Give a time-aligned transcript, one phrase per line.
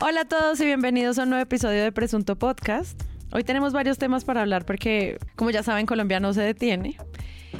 [0.00, 3.00] Hola a todos y bienvenidos a un nuevo episodio de Presunto Podcast.
[3.32, 6.96] Hoy tenemos varios temas para hablar porque, como ya saben, Colombia no se detiene.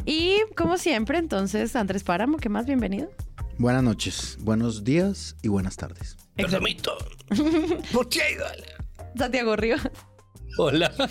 [0.04, 2.66] Y como siempre, entonces, Andrés Páramo, ¿qué más?
[2.66, 3.10] Bienvenido.
[3.58, 6.16] Buenas noches, buenos días y buenas tardes.
[6.34, 6.96] Perdómito.
[7.92, 8.20] ¿Por qué?
[9.16, 9.76] Santiago Río.
[10.58, 10.92] Hola.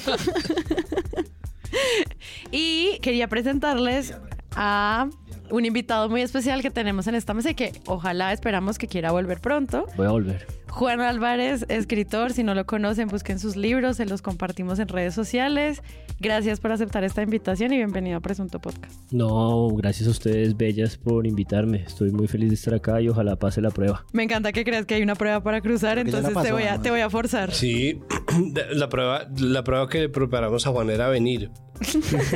[2.52, 4.14] Y quería presentarles
[4.52, 5.10] a
[5.50, 9.12] un invitado muy especial que tenemos en esta mesa y que ojalá esperamos que quiera
[9.12, 9.88] volver pronto.
[9.98, 10.63] Voy a volver.
[10.74, 15.14] Juan Álvarez, escritor, si no lo conocen, busquen sus libros, se los compartimos en redes
[15.14, 15.84] sociales.
[16.20, 18.92] Gracias por aceptar esta invitación y bienvenido a Presunto Podcast.
[19.12, 21.84] No, gracias a ustedes, bellas, por invitarme.
[21.86, 24.04] Estoy muy feliz de estar acá y ojalá pase la prueba.
[24.14, 26.90] Me encanta que creas que hay una prueba para cruzar, entonces te voy, a, te
[26.90, 27.52] voy a forzar.
[27.54, 28.02] Sí,
[28.72, 31.52] la prueba, la prueba que le preparamos a Juan era venir.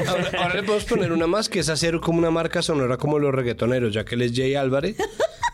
[0.08, 3.18] Ahora, ahora le podemos poner una más que es hacer como una marca sonora como
[3.18, 4.98] los reggaetoneros, ya que él es Jay Álvarez.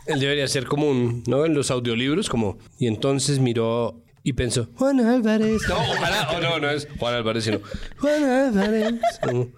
[0.06, 1.46] Él debería ser como un, ¿no?
[1.46, 2.58] En los audiolibros, como.
[2.78, 5.62] Y entonces miró y pensó, Juan Álvarez.
[5.68, 7.60] No, ojalá, oh, no, no es Juan Álvarez, sino
[7.98, 8.94] Juan Álvarez.
[9.22, 9.50] Como,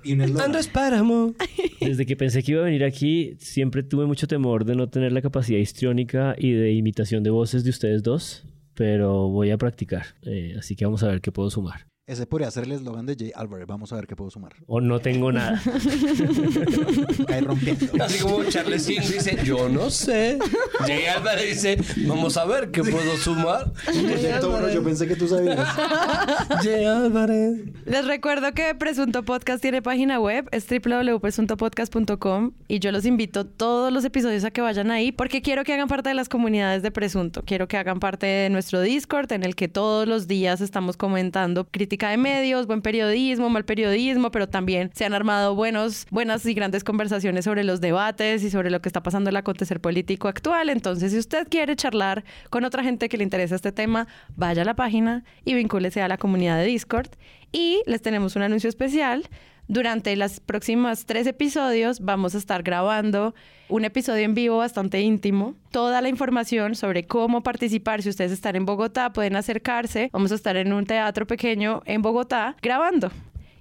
[0.42, 1.36] Andrés Páramo.
[1.80, 5.12] Desde que pensé que iba a venir aquí, siempre tuve mucho temor de no tener
[5.12, 10.16] la capacidad histriónica y de imitación de voces de ustedes dos, pero voy a practicar.
[10.23, 11.86] Eh, así que vamos a ver qué puedo sumar.
[12.08, 13.66] Ese podría ser el eslogan de Jay Álvarez.
[13.66, 14.53] Vamos a ver qué puedo sumar.
[14.67, 15.59] O no tengo nada.
[17.30, 18.03] Ahí rompiendo.
[18.03, 20.38] Así como Charles King dice, yo no sé.
[20.81, 23.73] Jay Álvarez dice, vamos a ver qué puedo sumar.
[23.86, 25.58] Proyecto uno, yo pensé que tú sabías.
[26.61, 27.61] Jay Álvarez.
[27.86, 33.92] Les recuerdo que Presunto Podcast tiene página web, es www.presuntopodcast.com y yo los invito todos
[33.92, 36.92] los episodios a que vayan ahí porque quiero que hagan parte de las comunidades de
[36.92, 37.42] Presunto.
[37.44, 41.67] Quiero que hagan parte de nuestro Discord en el que todos los días estamos comentando
[41.98, 46.83] de medios, buen periodismo, mal periodismo, pero también se han armado buenos, buenas y grandes
[46.83, 50.70] conversaciones sobre los debates y sobre lo que está pasando en el acontecer político actual.
[50.70, 54.66] Entonces, si usted quiere charlar con otra gente que le interesa este tema, vaya a
[54.66, 57.10] la página y vincúlese a la comunidad de Discord.
[57.52, 59.30] Y les tenemos un anuncio especial.
[59.67, 63.33] Durante los próximos tres episodios vamos a estar grabando
[63.67, 65.55] un episodio en vivo bastante íntimo.
[65.71, 70.09] Toda la información sobre cómo participar, si ustedes están en Bogotá, pueden acercarse.
[70.14, 73.09] Vamos a estar en un teatro pequeño en Bogotá grabando.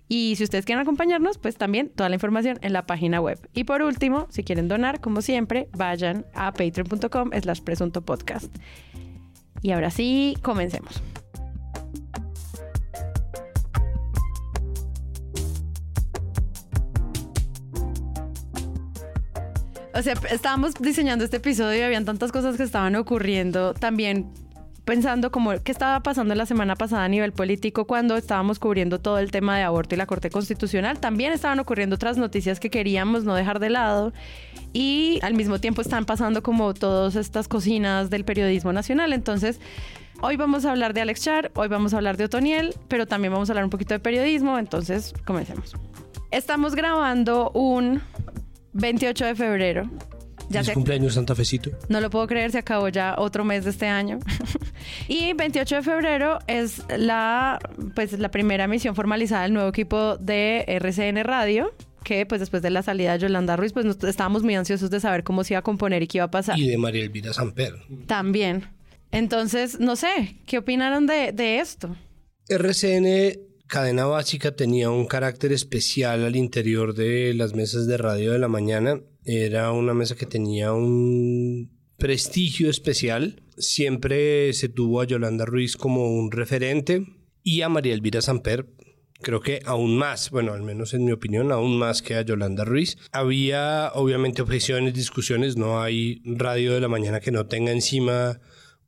[0.07, 3.39] Y si ustedes quieren acompañarnos, pues también toda la información en la página web.
[3.55, 8.55] Y por último, si quieren donar, como siempre, vayan a patreon.com slash presunto podcast.
[9.63, 11.03] Y ahora sí, comencemos.
[19.95, 23.75] O sea, estábamos diseñando este episodio y habían tantas cosas que estaban ocurriendo.
[23.75, 24.29] También
[24.85, 29.19] pensando como qué estaba pasando la semana pasada a nivel político cuando estábamos cubriendo todo
[29.19, 30.99] el tema de aborto y la Corte Constitucional.
[30.99, 34.13] También estaban ocurriendo otras noticias que queríamos no dejar de lado.
[34.73, 39.13] Y al mismo tiempo están pasando como todas estas cocinas del periodismo nacional.
[39.13, 39.61] Entonces,
[40.21, 43.33] hoy vamos a hablar de Alex Char, hoy vamos a hablar de Otoniel, pero también
[43.33, 44.59] vamos a hablar un poquito de periodismo.
[44.59, 45.77] Entonces, comencemos.
[46.33, 48.03] Estamos grabando un
[48.75, 49.91] 28 de febrero.
[50.51, 51.71] Ya ¿Es se, cumpleaños Santa Fecito?
[51.89, 54.19] no lo puedo creer, se acabó ya otro mes de este año.
[55.09, 57.59] y 28 de febrero es la,
[57.95, 61.73] pues, la primera emisión formalizada del nuevo equipo de RCN Radio
[62.05, 65.01] que pues después de la salida de Yolanda Ruiz pues nos- estábamos muy ansiosos de
[65.01, 66.59] saber cómo se iba a componer y qué iba a pasar.
[66.59, 67.73] Y de María Elvira Samper.
[68.07, 68.69] También.
[69.11, 71.97] Entonces, no sé, ¿qué opinaron de, de esto?
[72.51, 78.39] RCN Cadena Básica tenía un carácter especial al interior de las mesas de radio de
[78.39, 79.01] la mañana.
[79.25, 83.43] Era una mesa que tenía un prestigio especial.
[83.57, 87.07] Siempre se tuvo a Yolanda Ruiz como un referente
[87.43, 88.67] y a María Elvira Samper.
[89.23, 92.65] Creo que aún más, bueno, al menos en mi opinión, aún más que a Yolanda
[92.65, 92.99] Ruiz.
[93.13, 98.41] Había obviamente objeciones, discusiones, no hay radio de la mañana que no tenga encima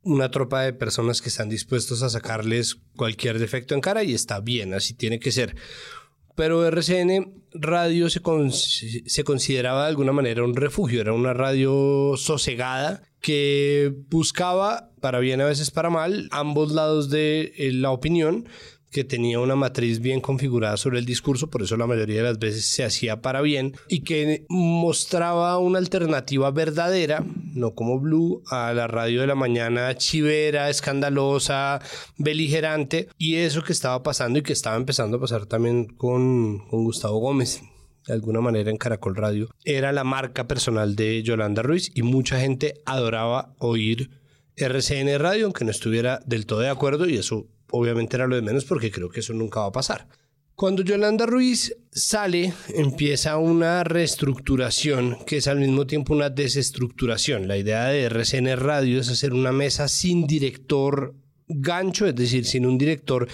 [0.07, 4.39] una tropa de personas que están dispuestos a sacarles cualquier defecto en cara y está
[4.39, 5.55] bien, así tiene que ser.
[6.35, 12.13] Pero RCN Radio se, con- se consideraba de alguna manera un refugio, era una radio
[12.15, 18.47] sosegada que buscaba, para bien a veces para mal, ambos lados de eh, la opinión,
[18.91, 22.39] que tenía una matriz bien configurada sobre el discurso, por eso la mayoría de las
[22.39, 28.73] veces se hacía para bien, y que mostraba una alternativa verdadera, no como Blue, a
[28.73, 31.81] la radio de la mañana chivera, escandalosa,
[32.17, 37.19] beligerante, y eso que estaba pasando y que estaba empezando a pasar también con, Gustavo
[37.19, 37.61] Gómez
[38.07, 42.39] de alguna manera en Caracol Radio, era la marca personal de Yolanda Ruiz y mucha
[42.39, 44.11] gente adoraba oír
[44.55, 48.41] RCN Radio, aunque no estuviera del todo de acuerdo, y eso obviamente era lo de
[48.41, 50.07] menos porque creo que eso nunca va a pasar.
[50.55, 57.47] Cuando Yolanda Ruiz sale, empieza una reestructuración que es al mismo tiempo una desestructuración.
[57.47, 61.13] La idea de RCN Radio es hacer una mesa sin director
[61.47, 63.27] gancho, es decir, sin un director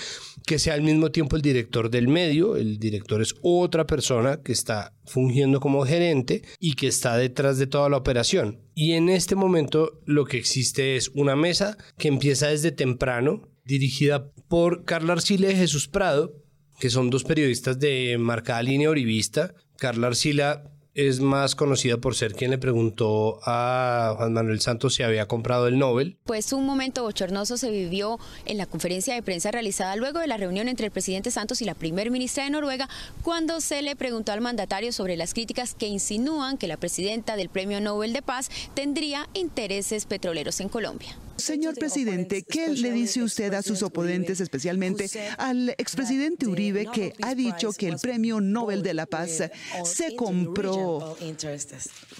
[0.45, 4.51] que sea al mismo tiempo el director del medio, el director es otra persona que
[4.51, 8.59] está fungiendo como gerente y que está detrás de toda la operación.
[8.75, 14.31] Y en este momento lo que existe es una mesa que empieza desde temprano, dirigida
[14.47, 16.33] por Carla Arcile de Jesús Prado,
[16.79, 19.53] que son dos periodistas de marcada línea orivista.
[19.77, 25.03] Carla Arcila es más conocida por ser quien le preguntó a Juan Manuel Santos si
[25.03, 26.17] había comprado el Nobel.
[26.23, 30.37] Pues un momento bochornoso se vivió en la conferencia de prensa realizada luego de la
[30.37, 32.89] reunión entre el presidente Santos y la primer ministra de Noruega,
[33.23, 37.49] cuando se le preguntó al mandatario sobre las críticas que insinúan que la presidenta del
[37.49, 41.17] Premio Nobel de Paz tendría intereses petroleros en Colombia.
[41.37, 47.35] Señor presidente, ¿qué le dice usted a sus oponentes, especialmente al expresidente Uribe, que ha
[47.35, 49.43] dicho que el Premio Nobel de la Paz
[49.83, 51.17] se compró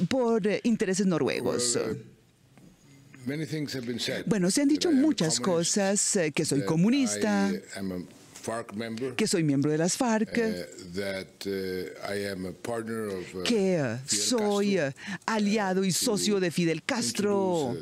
[0.10, 1.80] por intereses noruegos?
[4.26, 7.52] Bueno, se han dicho muchas cosas, eh, que soy comunista,
[9.16, 10.34] que soy miembro de las FARC,
[13.46, 14.80] que soy
[15.26, 17.78] aliado y socio de Fidel Castro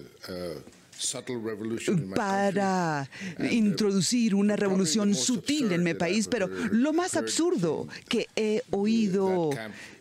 [2.15, 3.09] para
[3.51, 9.49] introducir una revolución sutil en mi país, pero lo más absurdo que he oído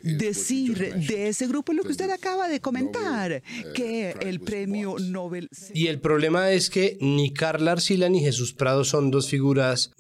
[0.03, 3.43] decir de ese grupo es lo que usted acaba de comentar,
[3.75, 5.49] que el premio Nobel...
[5.75, 9.93] Y el problema es que ni Carla Arcila ni Jesús Prado son dos figuras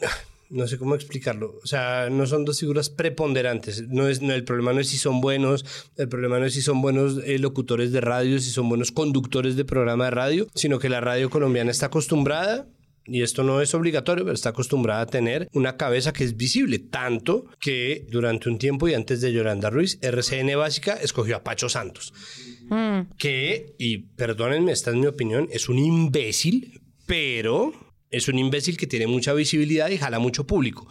[0.50, 1.58] no sé cómo explicarlo.
[1.62, 3.88] O sea, no son dos figuras preponderantes.
[3.88, 5.64] No es, el problema no es si son buenos,
[5.96, 9.56] el problema no es si son buenos eh, locutores de radio, si son buenos conductores
[9.56, 12.66] de programa de radio, sino que la radio colombiana está acostumbrada
[13.06, 16.78] y esto no es obligatorio, pero está acostumbrada a tener una cabeza que es visible,
[16.78, 21.68] tanto que durante un tiempo y antes de Yolanda Ruiz, RCN Básica escogió a Pacho
[21.68, 22.12] Santos,
[22.68, 23.16] mm.
[23.18, 27.72] que, y perdónenme, esta es mi opinión, es un imbécil, pero
[28.10, 30.88] es un imbécil que tiene mucha visibilidad y jala mucho público.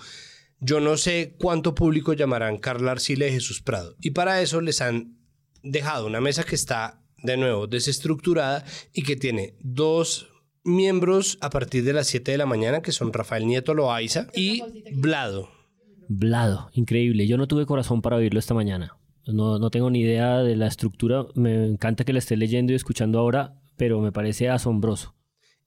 [0.61, 3.95] Yo no sé cuánto público llamarán Carla Arcila y Jesús Prado.
[4.01, 5.17] Y para eso les han
[5.63, 10.29] dejado una mesa que está, de nuevo, desestructurada y que tiene dos
[10.63, 14.61] miembros a partir de las 7 de la mañana, que son Rafael Nieto Loaiza y
[14.93, 15.49] Blado.
[16.09, 17.27] Blado, increíble.
[17.27, 18.97] Yo no tuve corazón para oírlo esta mañana.
[19.25, 21.25] No, no tengo ni idea de la estructura.
[21.35, 25.18] Me encanta que la esté leyendo y escuchando ahora, pero me parece asombroso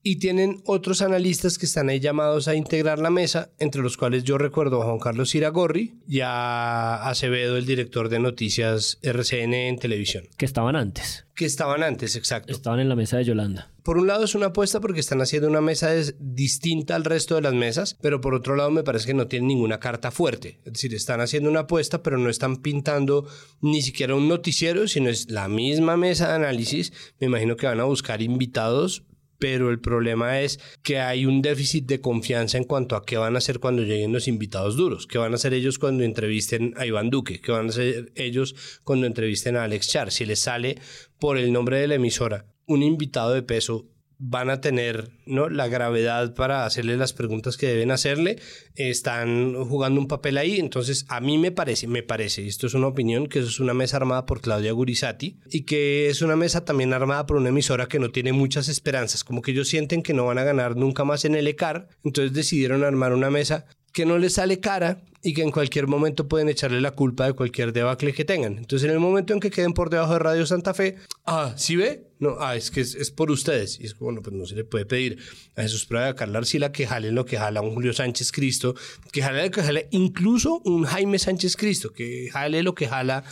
[0.03, 4.25] y tienen otros analistas que están ahí llamados a integrar la mesa, entre los cuales
[4.25, 9.79] yo recuerdo a Juan Carlos Iragorri y a Acevedo, el director de noticias RCN en
[9.79, 10.25] televisión.
[10.37, 11.27] Que estaban antes.
[11.35, 12.53] Que estaban antes, exacto.
[12.53, 13.71] Estaban en la mesa de Yolanda.
[13.83, 17.43] Por un lado es una apuesta porque están haciendo una mesa distinta al resto de
[17.43, 20.61] las mesas, pero por otro lado me parece que no tienen ninguna carta fuerte.
[20.65, 23.27] Es decir, están haciendo una apuesta, pero no están pintando
[23.61, 26.93] ni siquiera un noticiero, sino es la misma mesa de análisis.
[27.19, 29.05] Me imagino que van a buscar invitados
[29.43, 33.35] pero el problema es que hay un déficit de confianza en cuanto a qué van
[33.35, 36.87] a hacer cuando lleguen los invitados duros, qué van a hacer ellos cuando entrevisten a
[36.87, 38.55] Iván Duque, qué van a hacer ellos
[38.85, 40.79] cuando entrevisten a Alex Char, si les sale
[41.19, 43.89] por el nombre de la emisora un invitado de peso
[44.25, 45.49] van a tener ¿no?
[45.49, 48.39] la gravedad para hacerle las preguntas que deben hacerle,
[48.77, 52.87] están jugando un papel ahí, entonces a mí me parece, me parece, esto es una
[52.87, 56.65] opinión, que eso es una mesa armada por Claudia Gurizati y que es una mesa
[56.65, 60.15] también armada por una emisora que no tiene muchas esperanzas, como que ellos sienten que
[60.15, 64.07] no van a ganar nunca más en el ECAR, entonces decidieron armar una mesa que
[64.07, 67.73] no les sale cara y que en cualquier momento pueden echarle la culpa de cualquier
[67.73, 68.59] debacle que tengan.
[68.59, 71.77] Entonces, en el momento en que queden por debajo de Radio Santa Fe, ah, ¿sí
[71.77, 72.12] ve?
[72.23, 73.81] No, ah, es que es, por ustedes.
[73.81, 75.19] Y es que, bueno, pues no se le puede pedir
[75.57, 78.77] a Jesús Prada a Carla Arcila que jalen lo que jala un Julio Sánchez Cristo,
[79.11, 83.25] que jale lo que jale incluso un Jaime Sánchez Cristo, que jale lo que jala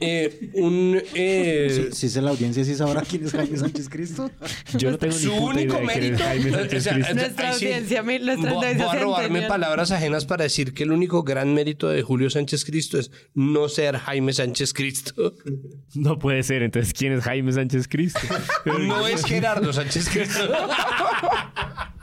[0.00, 1.02] eh, un...
[1.14, 4.30] Eh, si, es en la audiencia, si sabrá quién es Jaime Sánchez Cristo.
[4.78, 6.24] Yo no tengo Su único mérito.
[6.50, 8.02] nuestra audiencia, nuestra audiencia.
[8.02, 12.64] Voy a robarme palabras ajenas para decir que el único gran mérito de Julio Sánchez
[12.64, 15.34] Cristo es no ser Jaime Sánchez Cristo.
[15.94, 18.13] No puede ser, entonces ¿quién es Jaime Sánchez Cristo?
[18.64, 20.48] no es Gerardo Sánchez Cristo.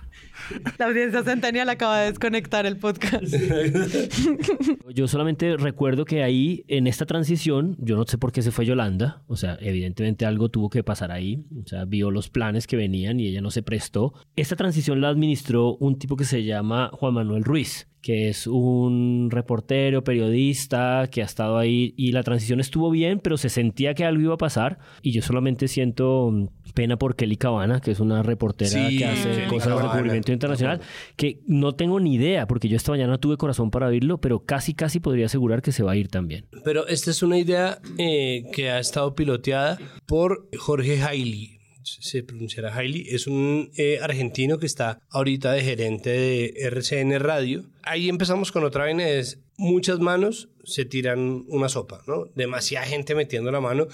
[0.77, 3.23] La audiencia centenial acaba de desconectar el podcast.
[4.93, 8.65] Yo solamente recuerdo que ahí, en esta transición, yo no sé por qué se fue
[8.65, 9.23] Yolanda.
[9.27, 11.45] O sea, evidentemente algo tuvo que pasar ahí.
[11.63, 14.13] O sea, vio los planes que venían y ella no se prestó.
[14.35, 19.29] Esta transición la administró un tipo que se llama Juan Manuel Ruiz que es un
[19.31, 24.05] reportero, periodista, que ha estado ahí y la transición estuvo bien, pero se sentía que
[24.05, 24.79] algo iba a pasar.
[25.01, 29.81] Y yo solamente siento pena por Kelly Cabana, que es una reportera que hace cosas
[29.81, 30.81] de cubrimiento internacional,
[31.15, 34.73] que no tengo ni idea, porque yo esta mañana tuve corazón para oírlo, pero casi,
[34.73, 36.45] casi podría asegurar que se va a ir también.
[36.63, 39.77] Pero esta es una idea eh, que ha estado piloteada
[40.07, 41.60] por Jorge Hailey
[41.99, 47.65] se pronunciará Hailey, es un eh, argentino que está ahorita de gerente de RCN Radio.
[47.83, 52.25] Ahí empezamos con otra vaina, es muchas manos se tiran una sopa, ¿no?
[52.35, 53.87] Demasiada gente metiendo la mano.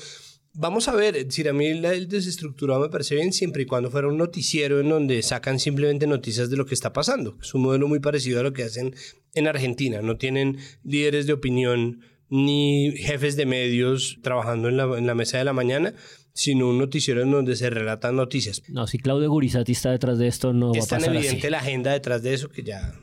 [0.53, 4.07] Vamos a ver, si a mí el desestructurado me parece bien siempre y cuando fuera
[4.07, 7.37] un noticiero en donde sacan simplemente noticias de lo que está pasando.
[7.41, 8.95] Es un modelo muy parecido a lo que hacen
[9.35, 10.01] en Argentina.
[10.01, 15.37] No tienen líderes de opinión ni jefes de medios trabajando en la, en la mesa
[15.37, 15.93] de la mañana,
[16.37, 18.61] sino un noticiero en donde se relatan noticias.
[18.69, 21.49] No, si Claudio Gurizati está detrás de esto, no va a pasar Es tan evidente
[21.49, 22.93] la agenda detrás de eso que ya...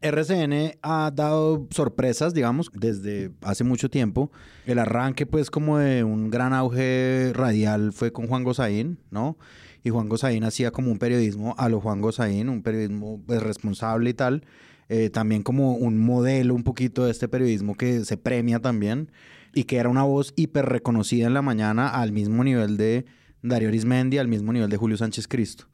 [0.00, 4.30] RCN ha dado sorpresas, digamos, desde hace mucho tiempo.
[4.64, 9.38] El arranque, pues, como de un gran auge radial fue con Juan Gozaín, ¿no?
[9.82, 14.10] Y Juan Gozaín hacía como un periodismo a lo Juan Gozaín, un periodismo pues, responsable
[14.10, 14.44] y tal.
[14.88, 19.10] Eh, también como un modelo un poquito de este periodismo que se premia también
[19.54, 23.04] y que era una voz hiper reconocida en la mañana al mismo nivel de
[23.42, 25.66] Darío Arismendi, al mismo nivel de Julio Sánchez Cristo.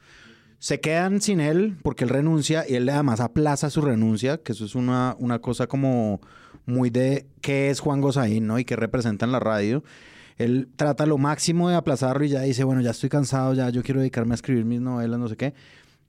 [0.59, 4.65] Se quedan sin él porque él renuncia y él además aplaza su renuncia, que eso
[4.65, 6.21] es una, una cosa como
[6.67, 8.59] muy de qué es Juan Gozaín, ¿no?
[8.59, 9.83] Y qué representa en la radio.
[10.37, 13.83] Él trata lo máximo de aplazarlo y ya dice, bueno, ya estoy cansado, ya yo
[13.83, 15.55] quiero dedicarme a escribir mis novelas, no sé qué.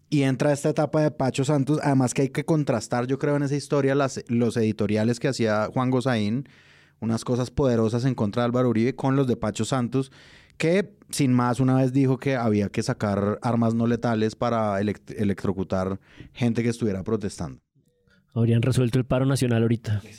[0.09, 3.43] Y entra esta etapa de Pacho Santos, además que hay que contrastar, yo creo, en
[3.43, 6.49] esa historia las, los editoriales que hacía Juan Gozaín,
[7.01, 10.11] unas cosas poderosas en contra de Álvaro Uribe con los de Pacho Santos,
[10.57, 15.99] que sin más una vez dijo que había que sacar armas no letales para electrocutar
[16.33, 17.59] gente que estuviera protestando.
[18.33, 20.01] Habrían resuelto el paro nacional ahorita.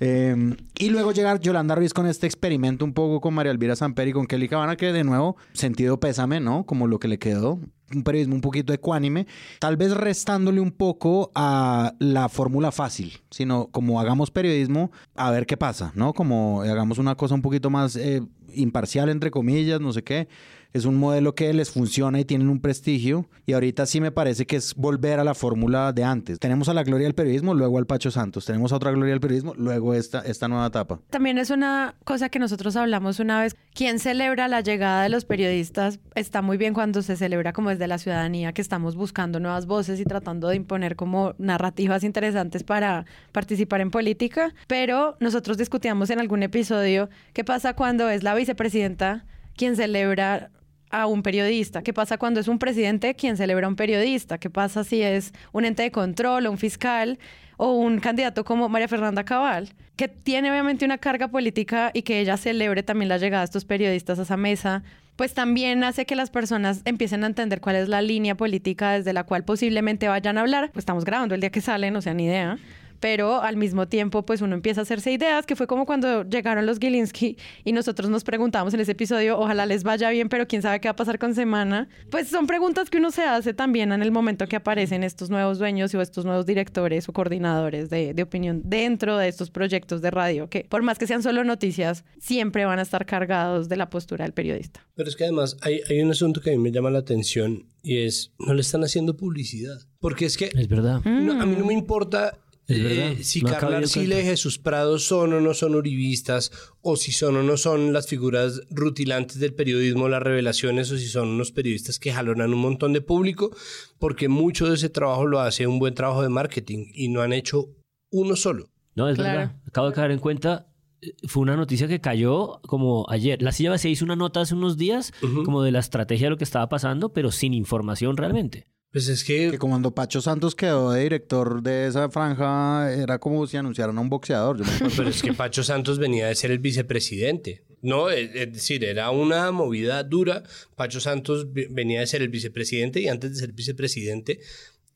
[0.00, 4.08] Em, y luego llegar Yolanda Ruiz con este experimento un poco con María Elvira Samper
[4.08, 6.64] y con Kelly Cabana, que de nuevo, sentido pésame, ¿no?
[6.64, 7.60] Como lo que le quedó
[7.94, 9.26] un periodismo un poquito ecuánime,
[9.58, 15.44] tal vez restándole un poco a la fórmula fácil, sino como hagamos periodismo a ver
[15.44, 16.12] qué pasa, ¿no?
[16.12, 18.22] Como hagamos una cosa un poquito más eh,
[18.54, 20.28] imparcial, entre comillas, no sé qué
[20.72, 23.28] es un modelo que les funciona y tienen un prestigio.
[23.46, 26.38] Y ahorita sí me parece que es volver a la fórmula de antes.
[26.38, 28.44] Tenemos a la gloria del periodismo, luego al Pacho Santos.
[28.46, 31.00] Tenemos a otra gloria del periodismo, luego esta, esta nueva etapa.
[31.10, 33.56] También es una cosa que nosotros hablamos una vez.
[33.74, 35.98] ¿Quién celebra la llegada de los periodistas?
[36.14, 39.98] Está muy bien cuando se celebra como desde la ciudadanía, que estamos buscando nuevas voces
[40.00, 44.54] y tratando de imponer como narrativas interesantes para participar en política.
[44.68, 49.24] Pero nosotros discutíamos en algún episodio qué pasa cuando es la vicepresidenta
[49.56, 50.50] quien celebra
[50.90, 51.82] a un periodista?
[51.82, 54.38] ¿Qué pasa cuando es un presidente quien celebra a un periodista?
[54.38, 57.18] ¿Qué pasa si es un ente de control o un fiscal
[57.56, 62.20] o un candidato como María Fernanda Cabal, que tiene obviamente una carga política y que
[62.20, 64.82] ella celebre también la llegada de estos periodistas a esa mesa?
[65.16, 69.12] Pues también hace que las personas empiecen a entender cuál es la línea política desde
[69.12, 70.70] la cual posiblemente vayan a hablar.
[70.72, 72.58] Pues estamos grabando el día que salen, o sea, ni idea
[73.00, 76.66] pero al mismo tiempo pues uno empieza a hacerse ideas, que fue como cuando llegaron
[76.66, 80.62] los Gilinski y nosotros nos preguntamos en ese episodio, ojalá les vaya bien, pero quién
[80.62, 81.88] sabe qué va a pasar con Semana.
[82.10, 85.58] Pues son preguntas que uno se hace también en el momento que aparecen estos nuevos
[85.58, 90.10] dueños o estos nuevos directores o coordinadores de, de opinión dentro de estos proyectos de
[90.10, 93.88] radio, que por más que sean solo noticias, siempre van a estar cargados de la
[93.88, 94.86] postura del periodista.
[94.94, 97.66] Pero es que además hay, hay un asunto que a mí me llama la atención
[97.82, 99.78] y es, no le están haciendo publicidad.
[100.00, 100.50] Porque es que...
[100.54, 101.00] Es verdad.
[101.04, 102.38] a mí no me importa
[102.70, 107.36] eh, si Carla Arcila y Jesús Prado son o no son uribistas, o si son
[107.36, 111.98] o no son las figuras rutilantes del periodismo, las revelaciones, o si son unos periodistas
[111.98, 113.54] que jalonan un montón de público,
[113.98, 117.32] porque mucho de ese trabajo lo hace un buen trabajo de marketing y no han
[117.32, 117.74] hecho
[118.10, 118.70] uno solo.
[118.94, 119.56] No, es verdad.
[119.66, 120.68] Acabo de caer en cuenta,
[121.00, 123.42] eh, fue una noticia que cayó como ayer.
[123.42, 125.12] La silla se hizo una nota hace unos días
[125.44, 128.66] como de la estrategia de lo que estaba pasando, pero sin información realmente.
[128.92, 129.52] Pues es que...
[129.52, 134.00] Que cuando Pacho Santos quedó de director de esa franja, era como si anunciaran a
[134.00, 134.60] un boxeador.
[134.96, 137.62] Pero es que Pacho Santos venía de ser el vicepresidente.
[137.82, 140.42] No, es, decir, era una movida dura.
[140.74, 144.40] Pacho Santos venía de ser el vicepresidente y antes de ser vicepresidente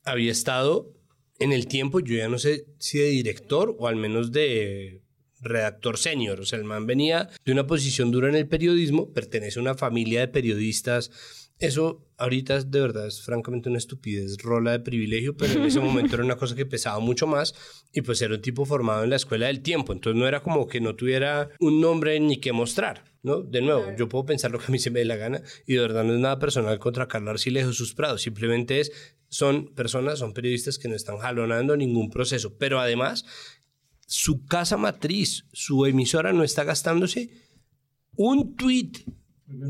[0.03, 0.91] había estado
[1.39, 5.01] en el tiempo, yo ya no sé si de director o al menos de
[5.41, 6.39] redactor senior.
[6.41, 9.75] O sea, el man venía de una posición dura en el periodismo, pertenece a una
[9.75, 11.11] familia de periodistas
[11.59, 16.15] eso ahorita de verdad es francamente una estupidez, rola de privilegio, pero en ese momento
[16.15, 17.53] era una cosa que pesaba mucho más
[17.93, 20.67] y pues era un tipo formado en la escuela del tiempo, entonces no era como
[20.67, 23.41] que no tuviera un nombre ni que mostrar, ¿no?
[23.41, 25.73] De nuevo, yo puedo pensar lo que a mí se me dé la gana y
[25.75, 30.19] de verdad no es nada personal contra Carlos Arciles sus Prados, simplemente es son personas,
[30.19, 33.25] son periodistas que no están jalonando ningún proceso, pero además
[34.07, 37.29] su casa matriz, su emisora no está gastándose
[38.15, 38.91] un tweet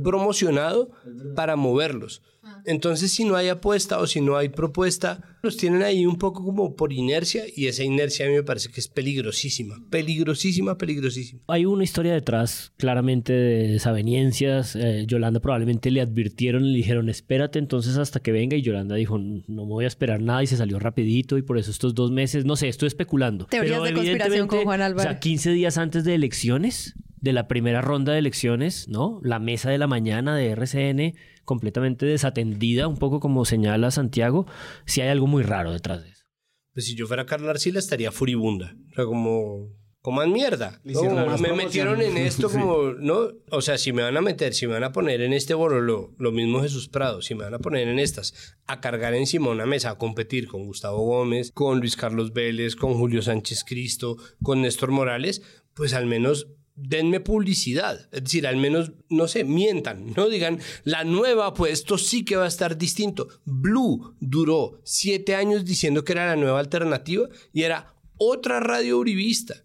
[0.03, 0.91] promocionado
[1.36, 2.22] para moverlos.
[2.65, 6.44] Entonces, si no hay apuesta o si no hay propuesta, los tienen ahí un poco
[6.44, 11.41] como por inercia y esa inercia a mí me parece que es peligrosísima, peligrosísima, peligrosísima.
[11.48, 14.75] Hay una historia detrás claramente de desavenencias.
[14.75, 18.96] Eh, Yolanda probablemente le advirtieron y le dijeron, espérate entonces hasta que venga y Yolanda
[18.96, 21.96] dijo, no me voy a esperar nada y se salió rapidito y por eso estos
[21.96, 23.46] dos meses, no sé, estoy especulando.
[23.46, 25.08] Teorías de conspiración con Juan Álvarez.
[25.08, 29.20] O sea, 15 días antes de elecciones, de la primera ronda de elecciones, ¿no?
[29.24, 34.46] La mesa de la mañana de RCN completamente desatendida, un poco como señala Santiago,
[34.86, 36.24] si hay algo muy raro detrás de eso.
[36.72, 38.75] Pues si yo fuera Carla Arcila estaría furibunda.
[38.91, 40.79] O sea, como coman mierda.
[40.84, 41.38] ¿no?
[41.39, 43.29] Me metieron en esto como, ¿no?
[43.50, 46.13] O sea, si me van a meter, si me van a poner en este borolo,
[46.20, 49.65] lo mismo Jesús Prado, si me van a poner en estas, a cargar encima una
[49.65, 54.62] mesa, a competir con Gustavo Gómez, con Luis Carlos Vélez, con Julio Sánchez Cristo, con
[54.62, 55.41] Néstor Morales,
[55.74, 58.10] pues al menos denme publicidad.
[58.12, 62.36] Es decir, al menos, no sé, mientan, no digan, la nueva, pues esto sí que
[62.36, 63.27] va a estar distinto.
[63.46, 69.55] Blue duró siete años diciendo que era la nueva alternativa y era otra radio uribista.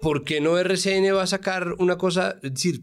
[0.00, 2.38] ¿Por qué no RCN va a sacar una cosa?
[2.42, 2.82] Es decir,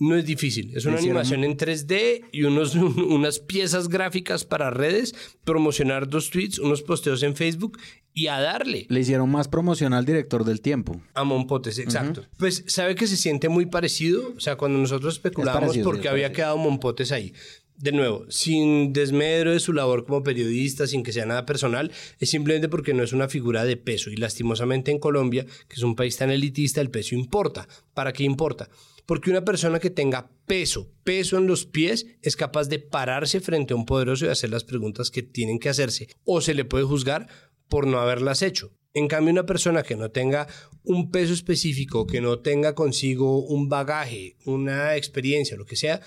[0.00, 0.72] no es difícil.
[0.74, 5.14] Es una animación en 3D y unos, unas piezas gráficas para redes,
[5.44, 7.78] promocionar dos tweets, unos posteos en Facebook
[8.12, 8.86] y a darle.
[8.88, 11.00] Le hicieron más promoción al director del tiempo.
[11.14, 12.24] A Monpotes, exacto.
[12.38, 14.32] Pues sabe que se siente muy parecido.
[14.36, 17.34] O sea, cuando nosotros especulábamos por qué había quedado Monpotes ahí.
[17.76, 22.28] De nuevo, sin desmedro de su labor como periodista, sin que sea nada personal, es
[22.28, 24.10] simplemente porque no es una figura de peso.
[24.10, 27.66] Y lastimosamente en Colombia, que es un país tan elitista, el peso importa.
[27.94, 28.68] ¿Para qué importa?
[29.10, 33.72] Porque una persona que tenga peso, peso en los pies, es capaz de pararse frente
[33.72, 36.06] a un poderoso y hacer las preguntas que tienen que hacerse.
[36.22, 37.26] O se le puede juzgar
[37.68, 38.70] por no haberlas hecho.
[38.94, 40.46] En cambio, una persona que no tenga
[40.84, 46.00] un peso específico, que no tenga consigo un bagaje, una experiencia, lo que sea,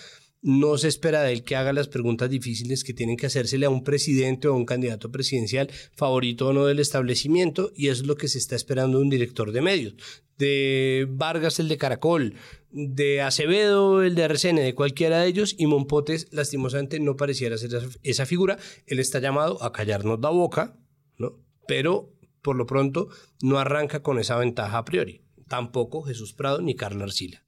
[0.43, 3.69] no se espera de él que haga las preguntas difíciles que tienen que hacérsele a
[3.69, 8.07] un presidente o a un candidato presidencial favorito o no del establecimiento y eso es
[8.07, 9.95] lo que se está esperando de un director de medios,
[10.37, 12.35] de Vargas el de Caracol,
[12.71, 17.71] de Acevedo el de RCN, de cualquiera de ellos y Monpotes lastimosamente no pareciera ser
[18.03, 20.77] esa figura, él está llamado a callarnos la boca,
[21.17, 21.39] ¿no?
[21.67, 23.07] Pero por lo pronto
[23.41, 27.45] no arranca con esa ventaja a priori, tampoco Jesús Prado ni Carla Arcila.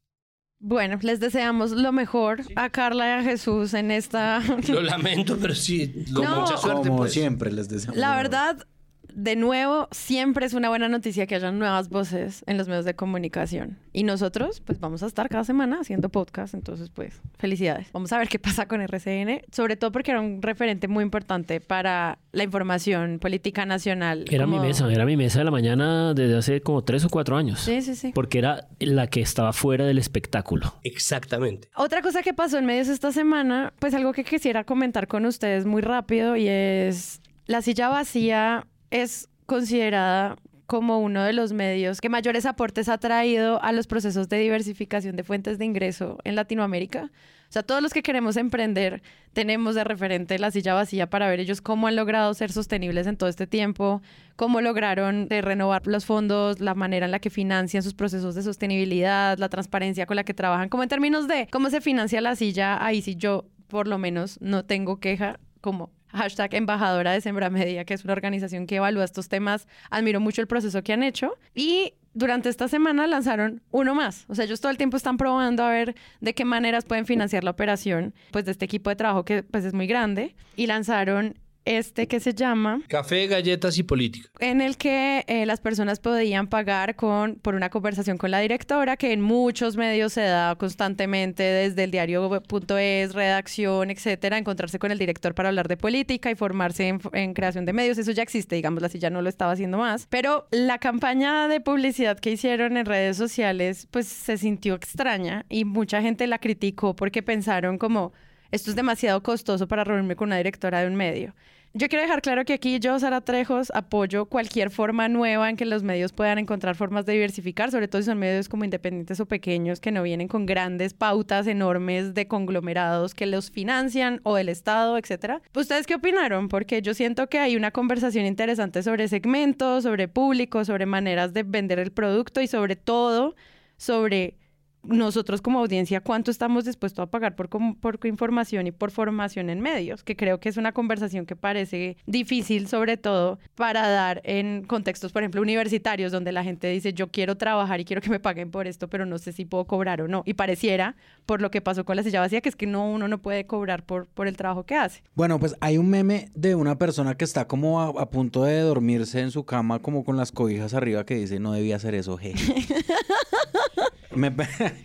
[0.67, 4.41] Bueno, les deseamos lo mejor a Carla y a Jesús en esta...
[4.67, 6.41] Lo lamento, pero sí, con No.
[6.41, 6.87] mucha suerte.
[6.87, 7.13] Como pues.
[7.13, 7.97] siempre les deseamos.
[7.99, 8.23] La lo mejor.
[8.31, 8.67] verdad,
[9.15, 12.95] de nuevo, siempre es una buena noticia que haya nuevas voces en los medios de
[12.95, 13.77] comunicación.
[13.93, 16.53] Y nosotros, pues vamos a estar cada semana haciendo podcast.
[16.53, 17.87] Entonces, pues, felicidades.
[17.93, 21.61] Vamos a ver qué pasa con RCN, sobre todo porque era un referente muy importante
[21.61, 24.25] para la información política nacional.
[24.29, 27.09] Era como- mi mesa, era mi mesa de la mañana desde hace como tres o
[27.09, 27.61] cuatro años.
[27.61, 28.11] Sí, sí, sí.
[28.13, 30.73] Porque era la que estaba fuera del espectáculo.
[30.83, 31.69] Exactamente.
[31.75, 35.65] Otra cosa que pasó en medios esta semana, pues algo que quisiera comentar con ustedes
[35.65, 38.65] muy rápido y es la silla vacía
[39.01, 44.29] es considerada como uno de los medios que mayores aportes ha traído a los procesos
[44.29, 47.11] de diversificación de fuentes de ingreso en Latinoamérica.
[47.47, 49.03] O sea, todos los que queremos emprender
[49.33, 53.17] tenemos de referente la silla vacía para ver ellos cómo han logrado ser sostenibles en
[53.17, 54.01] todo este tiempo,
[54.35, 58.41] cómo lograron de renovar los fondos, la manera en la que financian sus procesos de
[58.41, 62.35] sostenibilidad, la transparencia con la que trabajan, como en términos de cómo se financia la
[62.35, 67.49] silla, ahí sí yo por lo menos no tengo queja como hashtag embajadora de Sembra
[67.49, 69.67] Media, que es una organización que evalúa estos temas.
[69.89, 74.25] Admiro mucho el proceso que han hecho y durante esta semana lanzaron uno más.
[74.27, 77.43] O sea, ellos todo el tiempo están probando a ver de qué maneras pueden financiar
[77.43, 81.37] la operación pues de este equipo de trabajo que pues es muy grande y lanzaron
[81.65, 84.29] este que se llama Café, galletas y política.
[84.39, 88.97] en el que eh, las personas podían pagar con por una conversación con la directora
[88.97, 94.97] que en muchos medios se da constantemente desde el diario.es, redacción, etcétera, encontrarse con el
[94.97, 98.55] director para hablar de política y formarse en, en creación de medios, eso ya existe,
[98.55, 102.77] digamos, la silla no lo estaba haciendo más, pero la campaña de publicidad que hicieron
[102.77, 108.13] en redes sociales pues se sintió extraña y mucha gente la criticó porque pensaron como
[108.51, 111.35] esto es demasiado costoso para reunirme con una directora de un medio.
[111.77, 115.65] Yo quiero dejar claro que aquí yo, Sara Trejos, apoyo cualquier forma nueva en que
[115.65, 119.25] los medios puedan encontrar formas de diversificar, sobre todo si son medios como independientes o
[119.25, 124.47] pequeños que no vienen con grandes pautas enormes de conglomerados que los financian o del
[124.47, 125.41] Estado, etcétera.
[125.53, 126.47] ¿Ustedes qué opinaron?
[126.47, 131.43] Porque yo siento que hay una conversación interesante sobre segmentos, sobre público, sobre maneras de
[131.43, 133.35] vender el producto y sobre todo
[133.75, 134.37] sobre
[134.87, 139.61] nosotros como audiencia cuánto estamos dispuestos a pagar por, por información y por formación en
[139.61, 144.63] medios, que creo que es una conversación que parece difícil sobre todo para dar en
[144.63, 148.19] contextos, por ejemplo, universitarios, donde la gente dice yo quiero trabajar y quiero que me
[148.19, 150.23] paguen por esto, pero no sé si puedo cobrar o no.
[150.25, 150.95] Y pareciera,
[151.25, 153.45] por lo que pasó con la silla vacía, que es que no, uno no puede
[153.45, 155.03] cobrar por, por el trabajo que hace.
[155.15, 159.19] Bueno, pues hay un meme de una persona que está como a, punto de dormirse
[159.19, 162.65] en su cama, como con las cobijas arriba, que dice no debía hacer eso, jeje.
[164.15, 164.31] Me,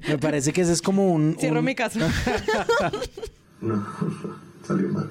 [0.09, 1.37] me, parece que ese es como un...
[1.39, 2.01] Cierro mi caso.
[3.61, 3.87] no,
[4.67, 5.11] salió mal.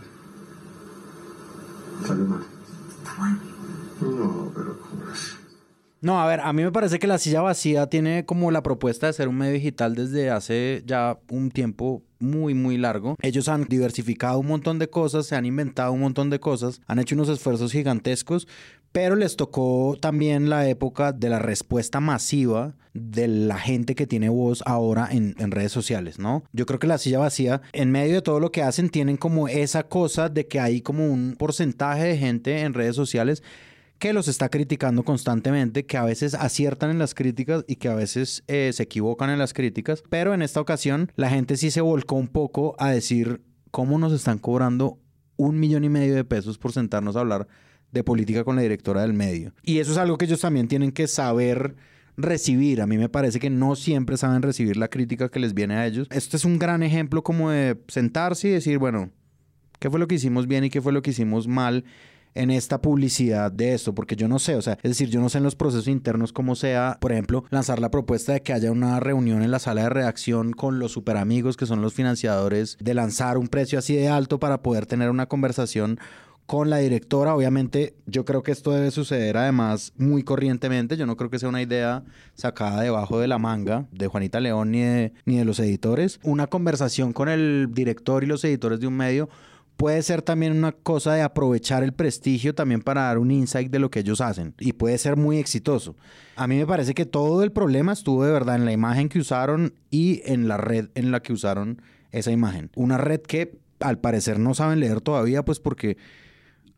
[2.06, 2.44] Salió mal.
[4.02, 4.78] No, pero
[6.02, 9.08] No, a ver, a mí me parece que la silla vacía tiene como la propuesta
[9.08, 13.15] de ser un medio digital desde hace ya un tiempo muy, muy largo.
[13.22, 17.00] Ellos han diversificado un montón de cosas, se han inventado un montón de cosas, han
[17.00, 18.48] hecho unos esfuerzos gigantescos,
[18.91, 24.30] pero les tocó también la época de la respuesta masiva de la gente que tiene
[24.30, 26.43] voz ahora en, redes sociales, ¿no?
[26.54, 29.47] Yo creo que la silla vacía, en medio de todo lo que hacen, tienen como
[29.47, 33.43] esa cosa de que hay como un porcentaje de gente en redes sociales
[33.99, 37.95] que los está criticando constantemente, que a veces aciertan en las críticas y que a
[37.95, 41.82] veces eh, se equivocan en las críticas, pero en esta ocasión la gente sí se
[41.82, 44.99] volcó un poco a decir cómo nos están cobrando
[45.36, 47.47] un millón y medio de pesos por sentarnos a hablar
[47.91, 49.54] de política con la directora del medio.
[49.63, 51.75] Y eso es algo que ellos también tienen que saber
[52.17, 52.82] recibir.
[52.82, 55.88] A mí me parece que no siempre saben recibir la crítica que les viene a
[55.88, 56.08] ellos.
[56.12, 59.10] Esto es un gran ejemplo como de sentarse y decir, bueno,
[59.80, 61.86] ¿qué fue lo que hicimos bien y qué fue lo que hicimos mal?
[62.36, 65.30] en esta publicidad de esto, porque yo no sé, o sea, es decir, yo no
[65.30, 68.71] sé en los procesos internos cómo sea, por ejemplo, lanzar la propuesta de que haya
[68.71, 72.78] una reunión en la sala de redacción con los super amigos que son los financiadores,
[72.80, 75.99] de lanzar un precio así de alto para poder tener una conversación
[76.50, 77.36] con la directora.
[77.36, 80.98] Obviamente, yo creo que esto debe suceder además muy corrientemente.
[80.98, 84.72] Yo no creo que sea una idea sacada debajo de la manga de Juanita León
[84.72, 86.20] ni de, ni de los editores.
[86.24, 89.30] Una conversación con el director y los editores de un medio
[89.78, 93.78] puede ser también una cosa de aprovechar el prestigio también para dar un insight de
[93.78, 95.96] lo que ellos hacen y puede ser muy exitoso.
[96.36, 99.20] A mí me parece que todo el problema estuvo de verdad en la imagen que
[99.20, 101.80] usaron y en la red en la que usaron
[102.12, 102.72] esa imagen.
[102.74, 105.98] Una red que al parecer no saben leer todavía pues porque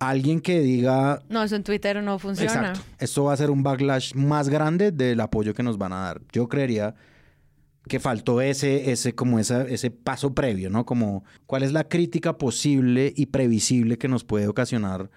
[0.02, 1.22] alguien que diga...
[1.30, 2.52] No, eso en Twitter no funciona.
[2.52, 2.82] Exacto.
[2.98, 6.22] Esto va a ser un backlash más grande del apoyo que nos van a dar.
[6.32, 6.96] Yo creería
[7.88, 10.86] que faltó ese, ese, como ese paso previo, ¿no?
[10.86, 15.12] Como cuál es la crítica posible y previsible que nos puede ocasionar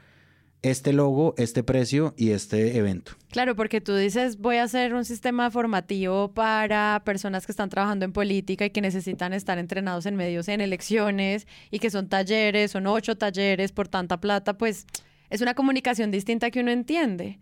[0.65, 3.13] este logo, este precio y este evento.
[3.31, 8.07] Claro, porque tú dices, voy a hacer un sistema formativo para personas que están trabajando
[8.07, 12.71] en política y que necesitan estar entrenados en medios en elecciones y que son talleres,
[12.71, 14.87] son ocho talleres por tanta plata, pues
[15.29, 17.39] es una comunicación distinta que uno entiende.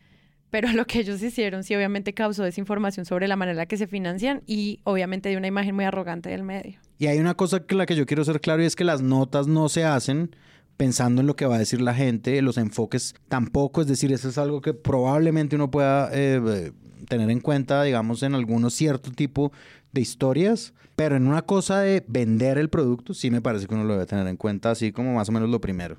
[0.51, 3.77] Pero lo que ellos hicieron sí obviamente causó desinformación sobre la manera en la que
[3.77, 6.79] se financian y obviamente de una imagen muy arrogante del medio.
[6.99, 9.01] Y hay una cosa que la que yo quiero ser claro y es que las
[9.01, 10.35] notas no se hacen
[10.77, 14.29] pensando en lo que va a decir la gente, los enfoques tampoco, es decir, eso
[14.29, 16.73] es algo que probablemente uno pueda eh,
[17.09, 19.53] tener en cuenta, digamos, en algunos cierto tipo
[19.93, 23.85] de historias, pero en una cosa de vender el producto sí me parece que uno
[23.85, 25.97] lo debe tener en cuenta, así como más o menos lo primero.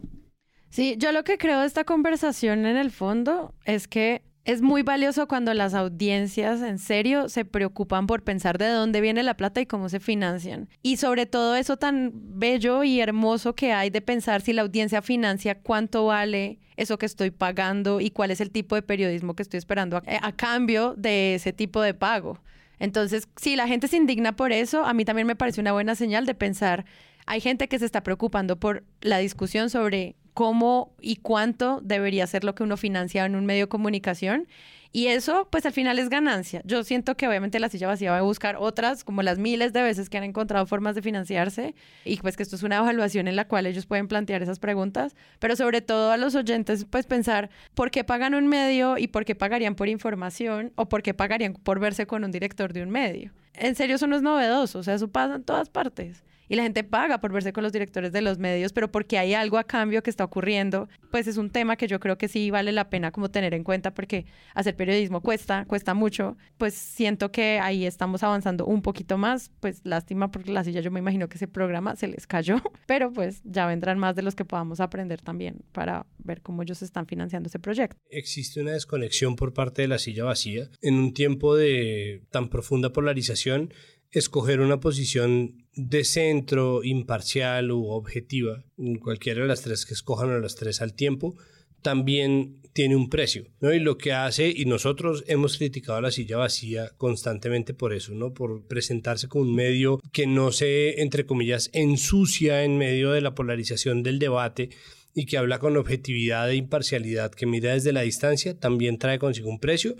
[0.69, 4.83] Sí, yo lo que creo de esta conversación en el fondo es que es muy
[4.83, 9.61] valioso cuando las audiencias en serio se preocupan por pensar de dónde viene la plata
[9.61, 10.67] y cómo se financian.
[10.81, 15.01] Y sobre todo eso tan bello y hermoso que hay de pensar si la audiencia
[15.01, 19.43] financia cuánto vale eso que estoy pagando y cuál es el tipo de periodismo que
[19.43, 22.39] estoy esperando a, cambio de ese tipo de pago.
[22.79, 25.95] Entonces, si la gente se indigna por eso, a mí también me parece una buena
[25.95, 26.85] señal de pensar,
[27.25, 32.43] hay gente que se está preocupando por la discusión sobre cómo y cuánto debería ser
[32.43, 34.47] lo que uno financia en un medio de comunicación.
[34.95, 36.61] Y eso, pues al final es ganancia.
[36.65, 39.81] Yo siento que obviamente la silla vacía va a buscar otras, como las miles de
[39.81, 41.73] veces que han encontrado formas de financiarse,
[42.05, 45.15] y pues que esto es una evaluación en la cual ellos pueden plantear esas preguntas,
[45.39, 49.25] pero sobre todo a los oyentes, pues pensar por qué pagan un medio y por
[49.25, 52.91] qué pagarían por información o por qué pagarían por verse con un director de un
[52.91, 53.31] medio.
[53.55, 56.63] En serio, eso no es novedoso, o sea, eso pasa en todas partes y la
[56.63, 59.63] gente paga por verse con los directores de los medios, pero porque hay algo a
[59.63, 62.89] cambio que está ocurriendo, pues es un tema que yo creo que sí vale la
[62.89, 67.85] pena como tener en cuenta porque hacer periodismo cuesta, cuesta mucho, pues siento que ahí
[67.85, 71.47] estamos avanzando un poquito más, pues lástima porque la silla yo me imagino que ese
[71.47, 75.63] programa se les cayó, pero pues ya vendrán más de los que podamos aprender también
[75.71, 77.97] para ver cómo ellos están financiando ese proyecto.
[78.09, 80.69] Existe una desconexión por parte de la silla vacía.
[80.81, 83.73] En un tiempo de tan profunda polarización
[84.13, 88.63] escoger una posición de centro, imparcial u objetiva,
[89.01, 91.35] cualquiera de las tres que escojan o las tres al tiempo,
[91.81, 93.73] también tiene un precio, ¿no?
[93.73, 98.33] Y lo que hace, y nosotros hemos criticado la silla vacía constantemente por eso, ¿no?
[98.33, 103.35] Por presentarse como un medio que no se, entre comillas, ensucia en medio de la
[103.35, 104.69] polarización del debate
[105.13, 109.49] y que habla con objetividad e imparcialidad, que mira desde la distancia, también trae consigo
[109.49, 109.95] un precio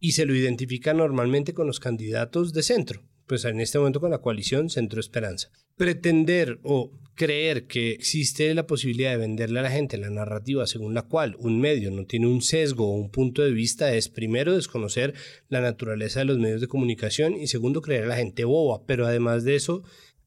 [0.00, 4.10] y se lo identifica normalmente con los candidatos de centro, pues en este momento con
[4.10, 5.50] la coalición Centro Esperanza.
[5.76, 10.94] Pretender o creer que existe la posibilidad de venderle a la gente la narrativa según
[10.94, 14.54] la cual un medio no tiene un sesgo o un punto de vista es primero
[14.54, 15.14] desconocer
[15.48, 19.06] la naturaleza de los medios de comunicación y segundo creer a la gente boba, pero
[19.06, 19.82] además de eso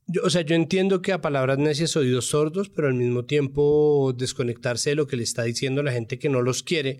[0.08, 4.14] yo, o sea, yo entiendo que a palabras necias oídos sordos, pero al mismo tiempo
[4.18, 7.00] desconectarse de lo que le está diciendo la gente que no los quiere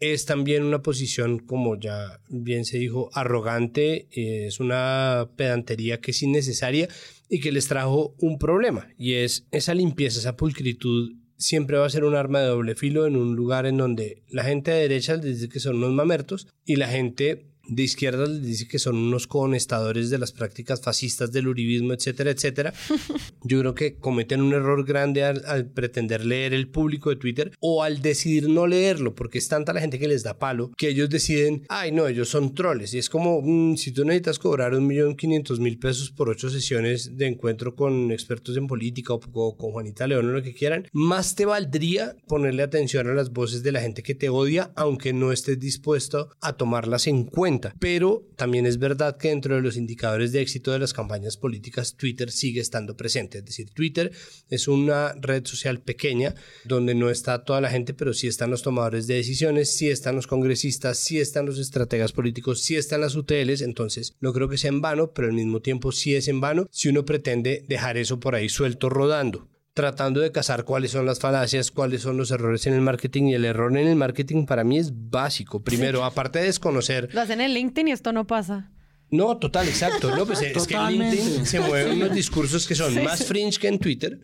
[0.00, 6.22] es también una posición, como ya bien se dijo, arrogante, es una pedantería que es
[6.22, 6.88] innecesaria
[7.28, 11.90] y que les trajo un problema, y es esa limpieza, esa pulcritud siempre va a
[11.90, 15.16] ser un arma de doble filo en un lugar en donde la gente de derecha
[15.16, 19.26] dice que son unos mamertos y la gente de izquierda les dice que son unos
[19.26, 22.72] conestadores de las prácticas fascistas del uribismo, etcétera, etcétera.
[23.42, 27.82] Yo creo que cometen un error grande al, pretender leer el público de Twitter o
[27.82, 31.10] al decidir no leerlo, porque es tanta la gente que les da palo que ellos
[31.10, 32.94] deciden, ay no, ellos son troles.
[32.94, 36.50] Y es como, mm, si tú necesitas cobrar un millón quinientos mil pesos por ocho
[36.50, 40.54] sesiones de encuentro con expertos en política o, o con Juanita León o lo que
[40.54, 44.72] quieran, más te valdría ponerle atención a las voces de la gente que te odia,
[44.76, 49.62] aunque no estés dispuesto a tomarlas en cuenta pero también es verdad que dentro de
[49.62, 53.38] los indicadores de éxito de las campañas políticas, Twitter sigue estando presente.
[53.38, 54.12] Es decir, Twitter
[54.48, 58.62] es una red social pequeña donde no está toda la gente, pero sí están los
[58.62, 63.16] tomadores de decisiones, sí están los congresistas, sí están los estrategas políticos, sí están las
[63.16, 63.60] UTLs.
[63.60, 66.68] Entonces, no creo que sea en vano, pero al mismo tiempo sí es en vano
[66.70, 71.20] si uno pretende dejar eso por ahí suelto rodando tratando de cazar cuáles son las
[71.20, 73.24] falacias, cuáles son los errores en el marketing.
[73.24, 75.62] Y el error en el marketing para mí es básico.
[75.62, 77.10] Primero, aparte de desconocer...
[77.12, 78.72] Lo hacen en LinkedIn y esto no pasa.
[79.10, 80.16] No, total, exacto.
[80.16, 83.68] No, pues es que en LinkedIn se mueven unos discursos que son más fringe que
[83.68, 84.18] en Twitter,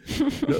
[0.48, 0.56] ¿no?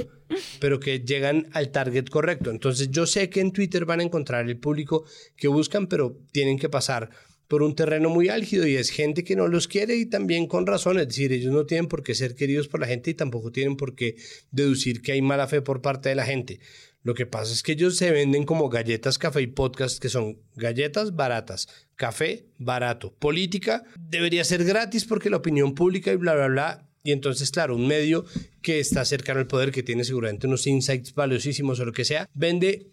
[0.61, 2.51] pero que llegan al target correcto.
[2.51, 5.07] Entonces yo sé que en Twitter van a encontrar el público
[5.39, 7.09] que buscan, pero tienen que pasar
[7.53, 10.67] por un terreno muy álgido y es gente que no los quiere y también con
[10.67, 13.53] razón, es decir, ellos no tienen por qué ser queridos por la gente y tampoco
[13.53, 14.17] tienen por qué
[14.51, 16.61] deducir que hay mala fe por parte de la gente.
[17.03, 20.39] Lo que pasa es que ellos se venden como galletas, café y podcast, que son
[20.57, 23.13] galletas baratas, café barato.
[23.13, 26.89] Política debería ser gratis porque la opinión pública y bla, bla, bla.
[27.05, 28.25] Y entonces, claro, un medio
[28.63, 32.31] que está cercano al poder, que tiene seguramente unos insights valiosísimos o lo que sea,
[32.33, 32.93] vende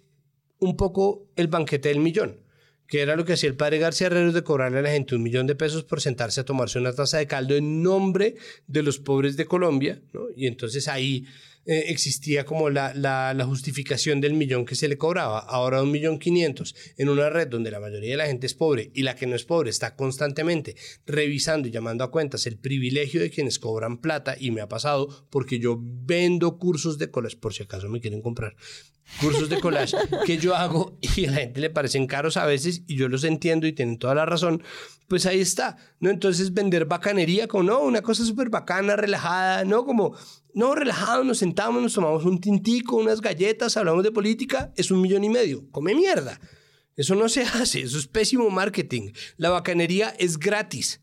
[0.58, 2.49] un poco el banquete del millón
[2.90, 5.24] que era lo que hacía el padre García Herreros de cobrarle a la gente un
[5.24, 8.36] millón de pesos por sentarse a tomarse una taza de caldo en nombre
[8.68, 10.24] de los pobres de Colombia, ¿no?
[10.36, 11.26] Y entonces ahí
[11.66, 15.92] eh, existía como la, la, la, justificación del millón que se le cobraba, ahora un
[15.92, 19.16] millón quinientos, en una red donde la mayoría de la gente es pobre y la
[19.16, 20.76] que no es pobre está constantemente
[21.06, 25.28] revisando y llamando a cuentas el privilegio de quienes cobran plata y me ha pasado
[25.30, 28.56] porque yo vendo cursos de collage, por si acaso me quieren comprar,
[29.22, 32.84] cursos de collage que yo hago y a la gente le parecen caros a veces
[32.88, 34.64] y yo los entiendo y tienen toda la razón,
[35.08, 36.10] pues ahí está, ¿no?
[36.10, 39.86] Entonces vender bacanería como, no, una cosa súper bacana, relajada, ¿no?
[39.86, 40.16] Como
[40.54, 45.02] no, relajado, nos sentamos, nos tomamos un tintico, unas galletas, hablamos de política, es un
[45.02, 45.70] millón y medio.
[45.72, 46.40] Come mierda.
[46.96, 49.12] Eso no se hace, eso es pésimo marketing.
[49.38, 51.02] La bacanería es gratis.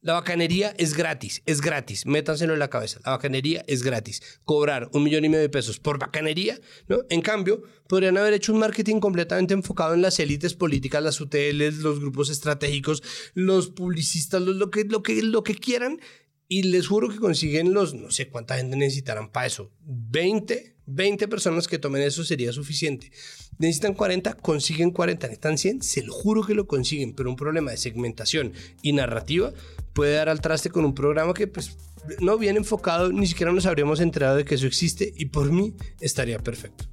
[0.00, 3.00] La bacanería es gratis, es gratis, métanselo en la cabeza.
[3.04, 4.22] La bacanería es gratis.
[4.44, 6.98] Cobrar un millón y medio de pesos por bacanería, ¿no?
[7.10, 11.78] En cambio, podrían haber hecho un marketing completamente enfocado en las élites políticas, las UTLs,
[11.78, 13.02] los grupos estratégicos,
[13.34, 15.98] los publicistas, lo, que, lo, que, lo que quieran,
[16.46, 19.72] y les juro que consiguen los, no sé cuánta gente necesitarán para eso.
[19.80, 23.12] 20, 20 personas que tomen eso sería suficiente.
[23.58, 25.26] Necesitan 40, consiguen 40.
[25.26, 27.12] Necesitan 100, se lo juro que lo consiguen.
[27.14, 29.52] Pero un problema de segmentación y narrativa
[29.92, 31.76] puede dar al traste con un programa que pues
[32.20, 35.74] no bien enfocado, ni siquiera nos habríamos enterado de que eso existe y por mí
[36.00, 36.86] estaría perfecto.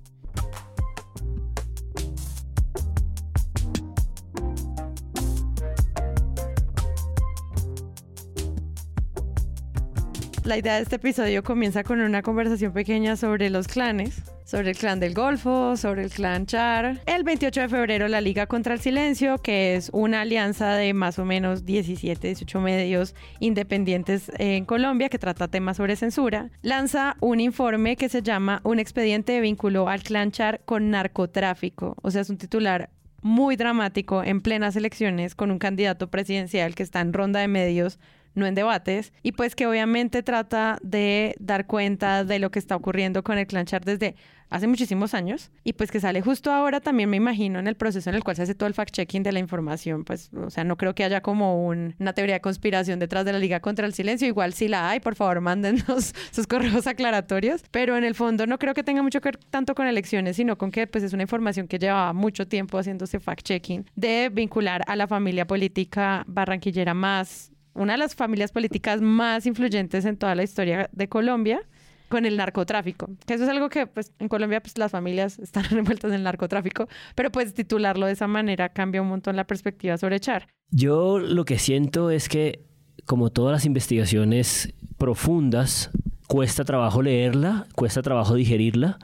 [10.45, 14.77] La idea de este episodio comienza con una conversación pequeña sobre los clanes, sobre el
[14.77, 17.01] clan del Golfo, sobre el clan Char.
[17.07, 21.17] El 28 de febrero la Liga contra el Silencio, que es una alianza de más
[21.17, 27.39] o menos 17, 18 medios independientes en Colombia que trata temas sobre censura, lanza un
[27.39, 31.95] informe que se llama Un expediente de vínculo al clan Char con narcotráfico.
[32.03, 32.91] O sea, es un titular
[33.23, 37.97] muy dramático en plenas elecciones con un candidato presidencial que está en ronda de medios
[38.35, 42.75] no en debates, y pues que obviamente trata de dar cuenta de lo que está
[42.75, 44.15] ocurriendo con el clan Char desde
[44.49, 48.09] hace muchísimos años y pues que sale justo ahora también me imagino en el proceso
[48.09, 50.77] en el cual se hace todo el fact-checking de la información, pues o sea, no
[50.77, 54.27] creo que haya como una teoría de conspiración detrás de la Liga contra el Silencio,
[54.27, 58.59] igual si la hay, por favor mándenos sus correos aclaratorios, pero en el fondo no
[58.59, 61.23] creo que tenga mucho que ver tanto con elecciones, sino con que pues es una
[61.23, 67.51] información que llevaba mucho tiempo haciéndose fact-checking de vincular a la familia política barranquillera más
[67.75, 71.61] una de las familias políticas más influyentes en toda la historia de Colombia
[72.09, 73.09] con el narcotráfico.
[73.25, 76.23] Que eso es algo que pues en Colombia pues las familias están envueltas en el
[76.23, 80.47] narcotráfico, pero pues titularlo de esa manera cambia un montón la perspectiva sobre Char.
[80.71, 82.65] Yo lo que siento es que
[83.05, 85.91] como todas las investigaciones profundas,
[86.27, 88.97] cuesta trabajo leerla, cuesta trabajo digerirla.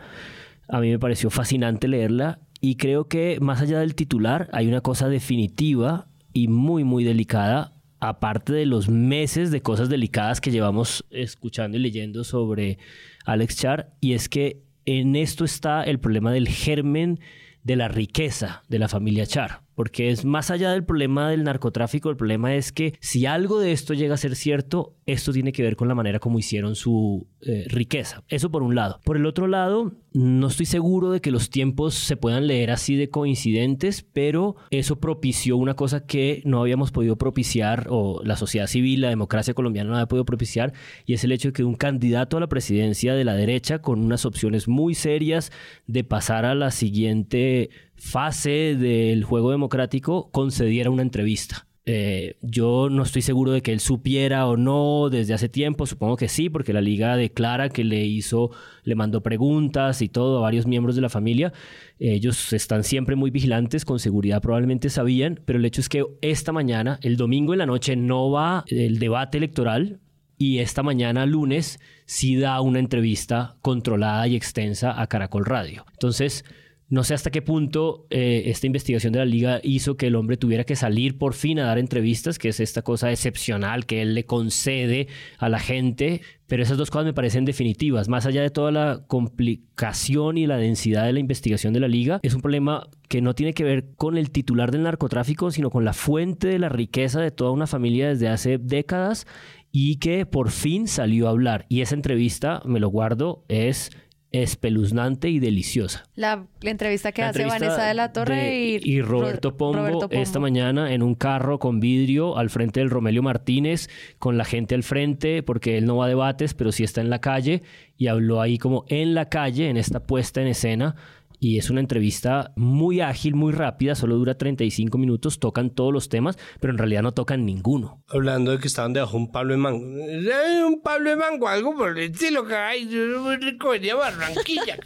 [0.68, 4.82] A mí me pareció fascinante leerla y creo que más allá del titular hay una
[4.82, 11.06] cosa definitiva y muy muy delicada aparte de los meses de cosas delicadas que llevamos
[11.12, 12.80] escuchando y leyendo sobre
[13.26, 17.20] Alex Char, y es que en esto está el problema del germen
[17.64, 22.10] de la riqueza de la familia Char porque es más allá del problema del narcotráfico,
[22.10, 25.64] el problema es que si algo de esto llega a ser cierto, esto tiene que
[25.64, 28.24] ver con la manera como hicieron su eh, riqueza.
[28.28, 29.00] Eso por un lado.
[29.04, 32.96] Por el otro lado, no estoy seguro de que los tiempos se puedan leer así
[32.96, 38.68] de coincidentes, pero eso propició una cosa que no habíamos podido propiciar, o la sociedad
[38.68, 40.74] civil, la democracia colombiana no había podido propiciar,
[41.06, 44.00] y es el hecho de que un candidato a la presidencia de la derecha, con
[44.00, 45.52] unas opciones muy serias
[45.88, 47.70] de pasar a la siguiente
[48.02, 51.68] fase del juego democrático concediera una entrevista.
[51.86, 56.18] Eh, yo no estoy seguro de que él supiera o no desde hace tiempo, supongo
[56.18, 58.52] que sí, porque la liga declara que le hizo,
[58.84, 61.54] le mandó preguntas y todo a varios miembros de la familia.
[62.00, 66.52] Ellos están siempre muy vigilantes, con seguridad probablemente sabían, pero el hecho es que esta
[66.52, 70.00] mañana, el domingo en la noche, no va el debate electoral,
[70.38, 75.86] y esta mañana, lunes, sí da una entrevista controlada y extensa a Caracol Radio.
[75.92, 76.46] Entonces,
[76.92, 80.36] no sé hasta qué punto eh, esta investigación de la liga hizo que el hombre
[80.36, 84.14] tuviera que salir por fin a dar entrevistas, que es esta cosa excepcional que él
[84.14, 88.10] le concede a la gente, pero esas dos cosas me parecen definitivas.
[88.10, 92.20] Más allá de toda la complicación y la densidad de la investigación de la liga,
[92.24, 95.86] es un problema que no tiene que ver con el titular del narcotráfico, sino con
[95.86, 99.26] la fuente de la riqueza de toda una familia desde hace décadas
[99.72, 101.66] y que por fin salió a hablar.
[101.70, 103.92] Y esa entrevista, me lo guardo, es
[104.32, 106.06] espeluznante y deliciosa.
[106.15, 111.15] La, entrevista que hace Vanessa de la Torre y, Roberto, Pombo esta mañana en un
[111.15, 113.89] carro con vidrio al frente del Romelio Martínez,
[114.20, 117.10] con la gente al frente, porque él no va a debates, pero sí está en
[117.10, 117.62] la calle,
[117.98, 120.96] y habló ahí como en la calle, en esta puesta en escena
[121.44, 126.08] y es una entrevista muy ágil, muy rápida, solo dura 35 minutos, tocan todos los
[126.08, 128.04] temas, pero en realidad no tocan ninguno.
[128.10, 129.84] Hablando de que estaban debajo un Pablo de Mango.
[129.84, 134.78] Un Pablo de Mango, algo por el estilo que hay, muy rico venía Barranquilla.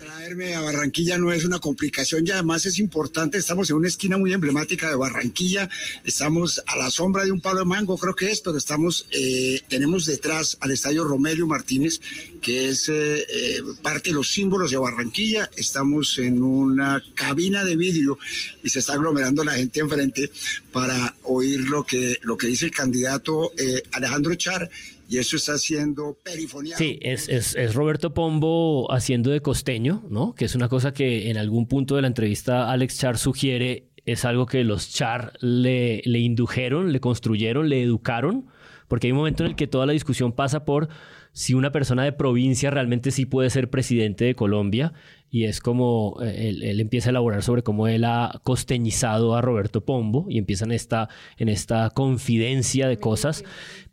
[0.00, 4.18] Traerme a Barranquilla no es una complicación y además es importante, estamos en una esquina
[4.18, 5.70] muy emblemática de Barranquilla,
[6.02, 9.60] estamos a la sombra de un Pablo de Mango, creo que es, pero estamos, eh,
[9.68, 12.00] tenemos detrás al Estadio Romelio Martínez,
[12.42, 17.76] que es eh, eh, parte de los símbolos de Barranquilla estamos en una cabina de
[17.76, 18.18] vidrio
[18.62, 20.30] y se está aglomerando la gente enfrente
[20.72, 24.68] para oír lo que, lo que dice el candidato eh, Alejandro Char
[25.08, 26.76] y eso está haciendo perifonía.
[26.76, 30.34] Sí, es, es, Roberto Pombo haciendo de costeño, ¿no?
[30.34, 34.24] Que es una cosa que en algún punto de la entrevista Alex Char sugiere, es
[34.24, 38.46] algo que los Char le, le indujeron, le construyeron, le educaron,
[38.88, 40.88] porque hay un momento en el que toda la discusión pasa por
[41.32, 44.92] si una persona de provincia realmente sí puede ser presidente de Colombia
[45.30, 49.82] y es como eh, él, empieza a elaborar sobre cómo él ha costeñizado a Roberto
[49.82, 53.44] Pombo y empiezan esta, en esta confidencia de cosas.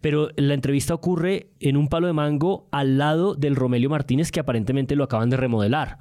[0.02, 4.41] Pero la entrevista ocurre en un palo de mango al lado del Romelio Martínez que
[4.41, 5.99] aparentemente lo acaban de remodelar.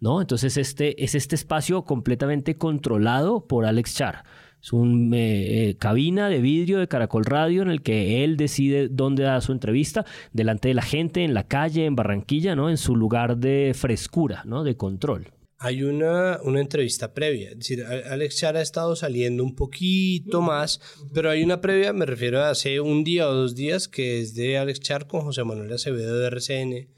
[0.00, 0.22] ¿no?
[0.22, 4.24] Entonces este, es este espacio completamente controlado por Alex Char.
[4.62, 9.22] Es una eh, cabina de vidrio de Caracol Radio en el que él decide dónde
[9.22, 12.68] da su entrevista, delante de la gente, en la calle, en Barranquilla, ¿no?
[12.68, 14.64] En su lugar de frescura, ¿no?
[14.64, 15.28] De control.
[15.60, 20.80] Hay una, una entrevista previa, es decir, Alex Char ha estado saliendo un poquito más,
[21.12, 24.36] pero hay una previa, me refiero a hace un día o dos días, que es
[24.36, 26.88] de Alex Char con José Manuel Acevedo de RCN,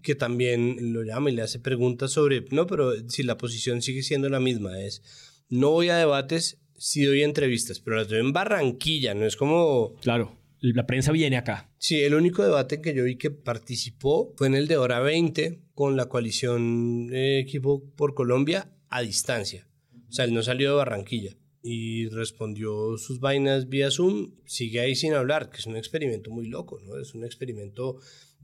[0.00, 4.04] que también lo llama y le hace preguntas sobre, no, pero si la posición sigue
[4.04, 5.02] siendo la misma, es,
[5.48, 9.94] no voy a debates, sí doy entrevistas, pero las doy en Barranquilla, no es como...
[10.02, 11.70] Claro, la prensa viene acá.
[11.78, 15.62] Sí, el único debate que yo vi que participó fue en el de hora 20
[15.72, 19.66] con la coalición Equipo por Colombia a distancia.
[20.10, 24.94] O sea, él no salió de Barranquilla y respondió sus vainas vía Zoom, sigue ahí
[24.94, 27.00] sin hablar, que es un experimento muy loco, ¿no?
[27.00, 27.96] Es un experimento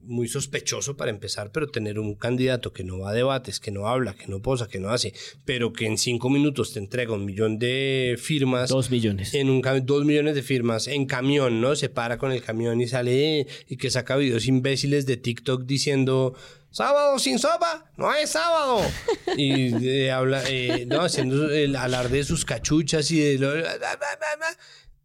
[0.02, 3.86] muy sospechoso para empezar, pero tener un candidato que no va a debates, que no
[3.86, 5.12] habla, que no posa, que no hace,
[5.44, 8.70] pero que en cinco minutos te entrega un millón de firmas.
[8.70, 9.34] Dos millones.
[9.34, 11.76] En un dos millones de firmas en camión, ¿no?
[11.76, 16.34] Se para con el camión y sale y que saca videos imbéciles de TikTok diciendo
[16.70, 18.80] sábado sin sopa, no hay sábado.
[19.36, 23.52] y eh, habla, eh, no, haciendo el alarde de sus cachuchas y de lo,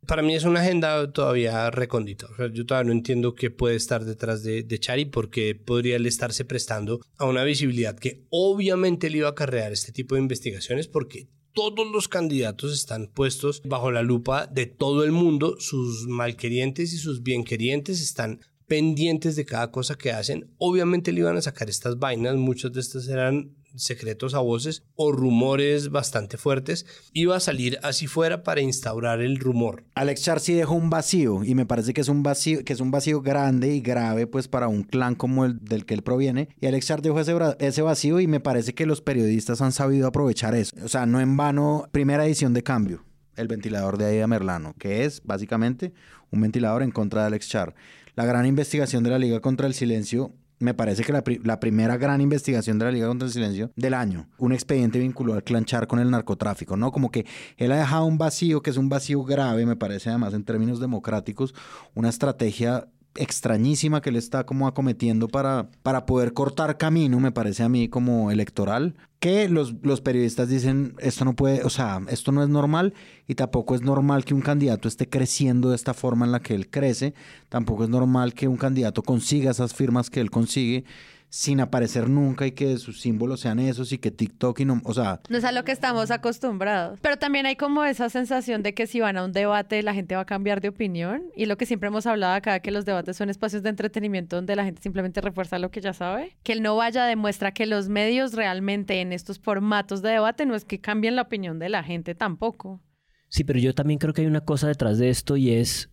[0.07, 2.27] para mí es una agenda todavía recóndita.
[2.53, 6.45] yo todavía no entiendo qué puede estar detrás de, de Chari porque podría él estarse
[6.45, 11.29] prestando a una visibilidad que obviamente le iba a acarrear este tipo de investigaciones porque
[11.53, 16.97] todos los candidatos están puestos bajo la lupa de todo el mundo, sus malquerientes y
[16.97, 20.53] sus bienquerientes están pendientes de cada cosa que hacen.
[20.57, 25.11] Obviamente le iban a sacar estas vainas, muchas de estas eran secretos a voces o
[25.11, 29.84] rumores bastante fuertes, iba a salir así fuera para instaurar el rumor.
[29.95, 32.80] Alex Char sí dejó un vacío y me parece que es un vacío que es
[32.80, 36.49] un vacío grande y grave pues para un clan como el del que él proviene
[36.59, 40.07] y Alex Char dejó ese, ese vacío y me parece que los periodistas han sabido
[40.07, 40.76] aprovechar eso.
[40.84, 43.03] O sea, no en vano, primera edición de cambio,
[43.36, 45.93] el ventilador de Aida Merlano, que es básicamente
[46.32, 47.76] un ventilador en contra de Alex Char.
[48.15, 52.21] La gran investigación de la Liga contra el Silencio me parece que la, primera gran
[52.21, 55.99] investigación de la Liga contra el Silencio del año, un expediente vinculado al clanchar con
[55.99, 56.91] el narcotráfico, ¿no?
[56.91, 57.25] Como que
[57.57, 60.79] él ha dejado un vacío, que es un vacío grave, me parece además en términos
[60.79, 61.53] democráticos,
[61.93, 67.63] una estrategia extrañísima que él está como acometiendo para, para poder cortar camino, me parece
[67.63, 72.32] a mí como electoral, que los, los periodistas dicen, esto no puede, o sea, esto
[72.32, 72.93] no es normal
[73.28, 76.53] y tampoco es normal que un candidato esté creciendo de esta forma en la que
[76.53, 77.13] él crece,
[77.49, 80.84] tampoco es normal que un candidato consiga esas firmas que él consigue
[81.36, 84.93] sin aparecer nunca y que sus símbolos sean esos y que TikTok y no, o
[84.93, 85.19] sea...
[85.27, 86.97] No es a lo que estamos acostumbrados.
[87.01, 90.15] Pero también hay como esa sensación de que si van a un debate la gente
[90.15, 93.17] va a cambiar de opinión y lo que siempre hemos hablado acá, que los debates
[93.17, 96.38] son espacios de entretenimiento donde la gente simplemente refuerza lo que ya sabe.
[96.41, 100.55] Que el no vaya demuestra que los medios realmente en estos formatos de debate no
[100.55, 102.81] es que cambien la opinión de la gente tampoco.
[103.27, 105.89] Sí, pero yo también creo que hay una cosa detrás de esto y es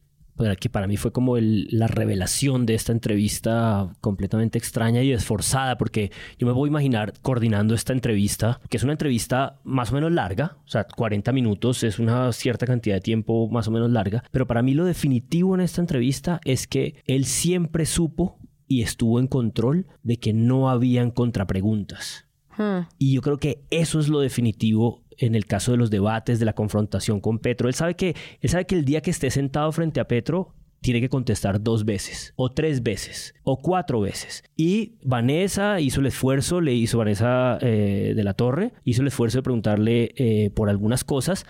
[0.59, 6.11] que para mí fue como la revelación de esta entrevista completamente extraña y esforzada, porque
[6.39, 10.13] yo me voy a imaginar coordinando esta entrevista, que es una entrevista más o menos
[10.13, 14.25] larga, o sea, 40 minutos es una cierta cantidad de tiempo más o menos larga,
[14.31, 19.21] pero para mí lo definitivo en esta entrevista es que él siempre supo y estuvo
[19.21, 22.27] en control de que no habían contrapreguntas.
[22.57, 22.87] Hmm.
[22.99, 26.45] Y yo creo que eso es lo definitivo en el caso de los debates, de
[26.45, 27.69] la confrontación con Petro.
[27.69, 31.01] Él sabe que, él sabe que el día que esté sentado frente a Petro, tiene
[31.01, 34.43] que contestar dos veces, o tres veces, o cuatro veces.
[34.57, 39.39] Y Vanessa hizo el esfuerzo, le hizo Vanessa eh, de la Torre, hizo el esfuerzo
[39.39, 41.47] de preguntarle eh, por algunas cosas,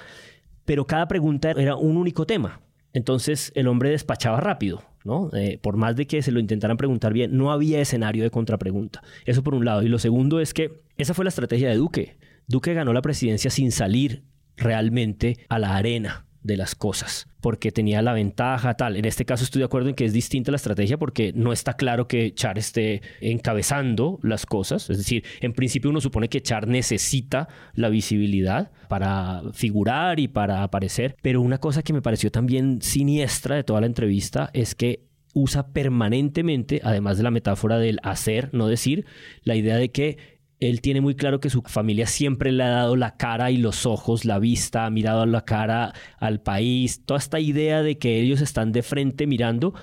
[0.66, 2.60] pero cada pregunta era un único tema.
[2.92, 5.30] Entonces el hombre despachaba rápido, ¿no?
[5.32, 9.02] Eh, por más de que se lo intentaran preguntar bien, no había escenario de contrapregunta.
[9.24, 9.82] Eso por un lado.
[9.82, 12.18] Y lo segundo es que esa fue la estrategia de Duque.
[12.52, 14.24] Duque ganó la presidencia sin salir
[14.58, 18.96] realmente a la arena de las cosas, porque tenía la ventaja tal.
[18.96, 21.78] En este caso estoy de acuerdo en que es distinta la estrategia porque no está
[21.78, 24.90] claro que Char esté encabezando las cosas.
[24.90, 30.62] Es decir, en principio uno supone que Char necesita la visibilidad para figurar y para
[30.62, 35.06] aparecer, pero una cosa que me pareció también siniestra de toda la entrevista es que
[35.34, 39.06] usa permanentemente, además de la metáfora del hacer, no decir,
[39.44, 40.18] la idea de que
[40.62, 43.84] él tiene muy claro que su familia siempre le ha dado la cara y los
[43.84, 48.20] ojos, la vista, ha mirado a la cara al país, toda esta idea de que
[48.20, 49.74] ellos están de frente mirando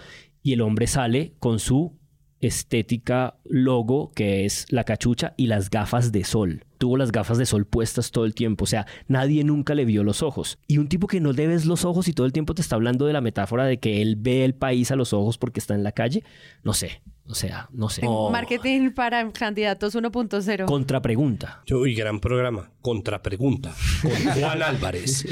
[0.41, 1.99] y el hombre sale con su
[2.39, 6.63] estética logo que es la cachucha y las gafas de sol.
[6.77, 10.05] Tuvo las gafas de sol puestas todo el tiempo, o sea, nadie nunca le vio
[10.05, 10.59] los ojos.
[10.65, 12.75] Y un tipo que no le ves los ojos y todo el tiempo te está
[12.75, 15.75] hablando de la metáfora de que él ve el país a los ojos porque está
[15.75, 16.23] en la calle,
[16.63, 18.01] no sé, o sea, no sé.
[18.31, 20.65] Marketing para candidatos 1.0.
[20.65, 21.61] Contrapregunta.
[21.67, 22.71] Yo, y gran programa.
[22.81, 23.71] Contrapregunta.
[24.01, 24.11] Con
[24.41, 25.25] Juan Álvarez.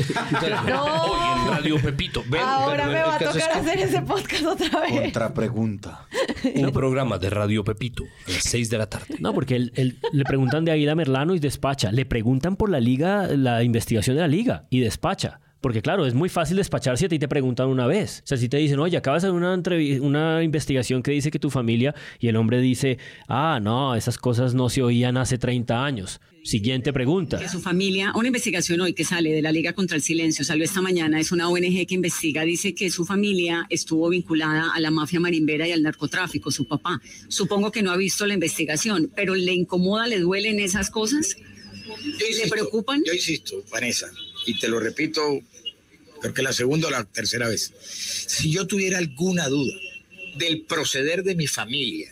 [0.68, 0.84] no.
[0.84, 2.24] Hoy en Radio Pepito.
[2.40, 5.02] Ahora me va a tocar hacer ese podcast otra vez.
[5.02, 6.08] Contrapregunta.
[6.56, 9.16] Un programa de Radio Pepito a las 6 de la tarde.
[9.20, 11.92] No, porque él, le preguntan de Aida Merlano y despacha.
[11.92, 15.40] Le preguntan por la liga, la investigación de la liga y despacha.
[15.62, 18.22] Porque claro, es muy fácil despachar si a ti te preguntan una vez.
[18.24, 19.62] O sea, si te dicen, oye, acabas de hacer una,
[20.02, 22.98] una investigación que dice que tu familia y el hombre dice,
[23.28, 26.22] ah, no, esas cosas no se oían hace 30 años.
[26.48, 27.40] Siguiente pregunta.
[27.40, 30.64] Que su familia, una investigación hoy que sale de la Liga contra el Silencio, salió
[30.64, 34.90] esta mañana, es una ONG que investiga, dice que su familia estuvo vinculada a la
[34.90, 37.02] mafia marimbera y al narcotráfico, su papá.
[37.28, 41.36] Supongo que no ha visto la investigación, pero ¿le incomoda, le duelen esas cosas?
[42.42, 43.04] ¿Le preocupan?
[43.06, 44.08] Yo insisto, Vanessa,
[44.48, 45.22] y te lo repito,
[46.22, 47.72] creo que la segunda o la tercera vez.
[48.28, 49.74] Si yo tuviera alguna duda
[50.38, 52.10] del proceder de mi familia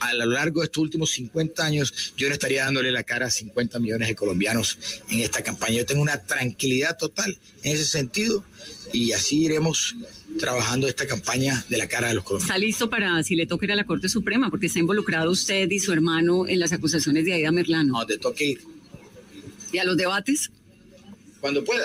[0.00, 3.30] a lo largo de estos últimos 50 años, yo no estaría dándole la cara a
[3.30, 5.76] 50 millones de colombianos en esta campaña.
[5.76, 8.44] Yo tengo una tranquilidad total en ese sentido
[8.92, 9.96] y así iremos
[10.38, 12.50] trabajando esta campaña de la cara de los colombianos.
[12.50, 14.50] ¿Está listo para si le toca ir a la Corte Suprema?
[14.50, 17.94] Porque está involucrado usted y su hermano en las acusaciones de Aida Merlano.
[17.94, 18.60] No, te toque ir.
[19.72, 20.50] ¿Y a los debates?
[21.44, 21.84] Cuando pueda.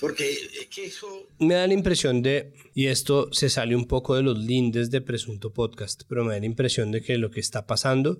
[0.00, 1.28] Porque es que eso...
[1.40, 5.02] Me da la impresión de, y esto se sale un poco de los lindes de
[5.02, 8.18] Presunto Podcast, pero me da la impresión de que lo que está pasando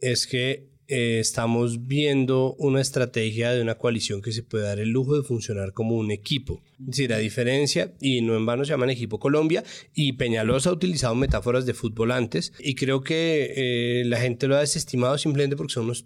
[0.00, 4.88] es que eh, estamos viendo una estrategia de una coalición que se puede dar el
[4.88, 6.60] lujo de funcionar como un equipo.
[6.80, 9.62] Es decir, a diferencia, y no en vano se llaman Equipo Colombia,
[9.94, 14.56] y Peñalosa ha utilizado metáforas de fútbol antes, y creo que eh, la gente lo
[14.56, 16.04] ha desestimado simplemente porque son unos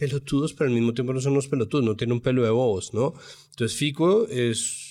[0.00, 2.94] pelotudos, pero al mismo tiempo no son unos pelotudos, no tienen un pelo de bobos,
[2.94, 3.14] ¿no?
[3.50, 4.89] Entonces Fico es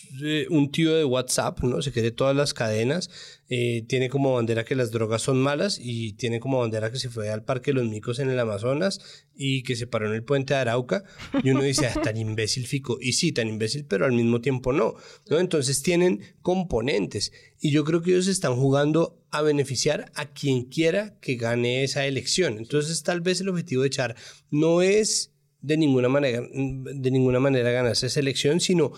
[0.49, 1.81] un tío de WhatsApp, ¿no?
[1.81, 3.09] Se quiere todas las cadenas,
[3.49, 7.09] eh, tiene como bandera que las drogas son malas y tiene como bandera que se
[7.09, 10.23] fue al Parque de los Micos en el Amazonas y que se paró en el
[10.23, 11.03] puente de Arauca
[11.43, 12.97] y uno dice, ah, tan imbécil Fico.
[12.99, 14.95] Y sí, tan imbécil, pero al mismo tiempo no,
[15.29, 15.39] ¿no?
[15.39, 21.17] Entonces tienen componentes y yo creo que ellos están jugando a beneficiar a quien quiera
[21.19, 22.57] que gane esa elección.
[22.57, 24.15] Entonces tal vez el objetivo de Char
[24.49, 28.93] no es de ninguna manera, de ninguna manera ganarse esa elección, sino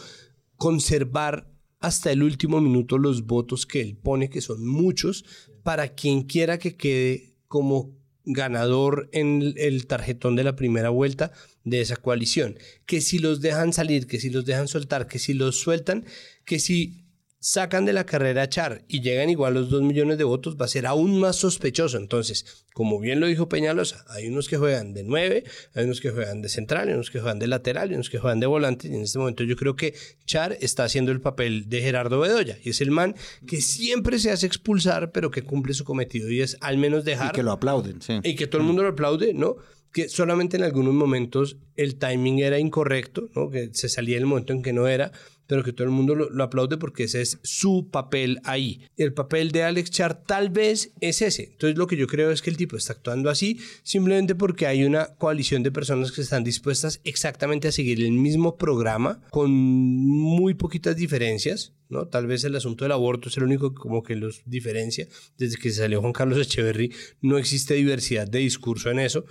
[0.62, 5.26] conservar hasta el último minuto los votos que él pone, que son muchos,
[5.64, 11.32] para quien quiera que quede como ganador en el tarjetón de la primera vuelta
[11.64, 12.59] de esa coalición.
[12.86, 16.05] Que si los dejan salir, que si los dejan soltar, que si los sueltan,
[16.45, 17.01] que si
[17.42, 20.66] sacan de la carrera a Char y llegan igual los 2 millones de votos, va
[20.66, 21.98] a ser aún más sospechoso.
[21.98, 26.12] Entonces, como bien lo dijo Peñalosa, hay unos que juegan de 9, hay unos que
[26.12, 28.88] juegan de central, hay unos que juegan de lateral, hay unos que juegan de volante.
[28.88, 32.60] Y en este momento yo creo que Char está haciendo el papel de Gerardo Bedoya.
[32.64, 33.16] Y es el man
[33.48, 36.30] que siempre se hace expulsar, pero que cumple su cometido.
[36.30, 37.34] Y es al menos dejar...
[37.34, 38.20] Y que lo aplauden, sí.
[38.24, 39.58] Y que todo el mundo lo aplaude, ¿no?
[39.92, 43.50] que solamente en algunos momentos el timing era incorrecto, ¿no?
[43.50, 45.12] que se salía el momento en que no era,
[45.52, 48.88] pero que todo el mundo lo, aplaude porque ese es su papel ahí.
[48.95, 51.49] El papel de Alex Char tal vez es ese.
[51.52, 54.86] Entonces lo que yo creo es que el tipo está actuando así simplemente porque hay
[54.86, 60.54] una coalición de personas que están dispuestas exactamente a seguir el mismo programa con muy
[60.54, 61.74] poquitas diferencias.
[61.89, 62.08] ¿no?
[62.08, 65.10] Tal vez el asunto del aborto es el único como que los diferencia.
[65.38, 69.26] Desde que salió Juan Carlos Echeverry no existe diversidad de discurso en eso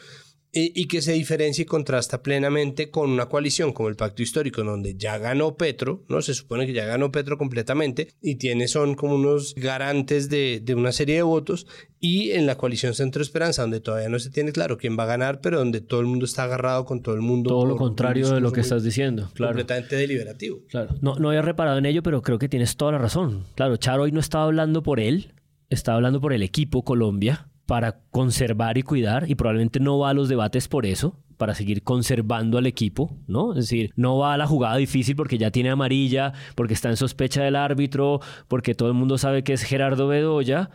[0.53, 4.96] y, que se diferencia y contrasta plenamente con una coalición como el Pacto Histórico, donde
[4.96, 6.22] ya ganó Petro, ¿no?
[6.22, 10.74] Se supone que ya ganó Petro completamente y tiene, son como unos garantes de, de
[10.74, 11.66] una serie de votos,
[12.01, 15.07] y en la coalición Centro Esperanza, donde todavía no se tiene claro quién va a
[15.07, 17.51] ganar, pero donde todo el mundo está agarrado con todo el mundo.
[17.51, 19.53] Todo lo contrario de lo que estás diciendo, claro.
[19.53, 20.61] Completamente deliberativo.
[20.68, 20.96] Claro.
[21.01, 23.44] No, no había reparado en ello, pero creo que tienes toda la razón.
[23.55, 25.34] Claro, Charo hoy no estaba hablando por él,
[25.68, 30.12] estaba hablando por el equipo Colombia para conservar y cuidar y probablemente no va a
[30.12, 33.53] los debates por eso, para seguir conservando al equipo, ¿no?
[33.53, 36.97] Es decir, no va a la jugada difícil porque ya tiene amarilla, porque está en
[36.97, 38.18] sospecha del árbitro,
[38.49, 40.71] porque todo el mundo sabe que es Gerardo Bedoya,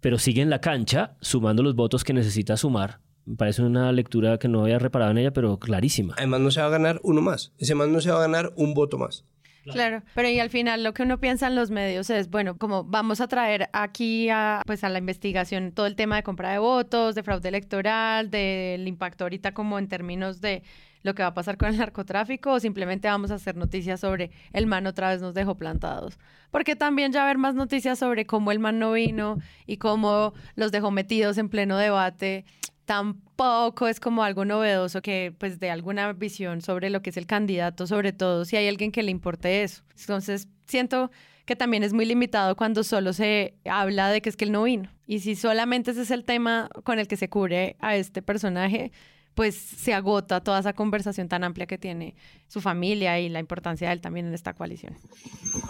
[0.00, 3.00] pero sigue en la cancha sumando los votos que necesita sumar.
[3.26, 6.14] Me parece una lectura que no había reparado en ella, pero clarísima.
[6.16, 8.54] Además no se va a ganar uno más, ese más no se va a ganar
[8.56, 9.26] un voto más.
[9.72, 10.02] Claro.
[10.14, 13.20] pero y al final lo que uno piensa en los medios es, bueno, como vamos
[13.20, 17.14] a traer aquí a, pues a la investigación todo el tema de compra de votos,
[17.14, 20.62] de fraude electoral, del impacto ahorita como en términos de
[21.02, 24.30] lo que va a pasar con el narcotráfico o simplemente vamos a hacer noticias sobre
[24.52, 26.18] el man otra vez nos dejó plantados.
[26.50, 30.72] Porque también ya haber más noticias sobre cómo el man no vino y cómo los
[30.72, 32.44] dejó metidos en pleno debate
[32.88, 37.26] tampoco es como algo novedoso que pues de alguna visión sobre lo que es el
[37.26, 39.82] candidato, sobre todo si hay alguien que le importe eso.
[40.00, 41.10] Entonces, siento
[41.44, 44.62] que también es muy limitado cuando solo se habla de que es que él no
[44.62, 44.90] vino.
[45.06, 48.90] Y si solamente ese es el tema con el que se cubre a este personaje,
[49.38, 52.16] pues se agota toda esa conversación tan amplia que tiene
[52.48, 54.96] su familia y la importancia de él también en esta coalición.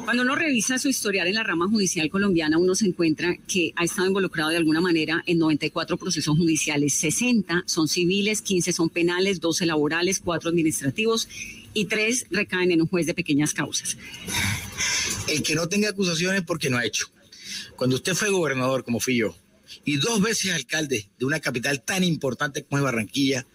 [0.06, 3.84] Cuando uno revisa su historial en la rama judicial colombiana, uno se encuentra que ha
[3.84, 9.38] estado involucrado de alguna manera en 94 procesos judiciales, 60 son civiles, 15 son penales,
[9.38, 11.28] 12 laborales, 4 administrativos
[11.74, 13.98] y 3 recaen en un juez de pequeñas causas.
[15.28, 17.08] El que no tenga acusaciones porque no ha hecho.
[17.76, 19.36] Cuando usted fue gobernador, como fui yo,
[19.84, 23.46] y dos veces alcalde de una capital tan importante como es Barranquilla,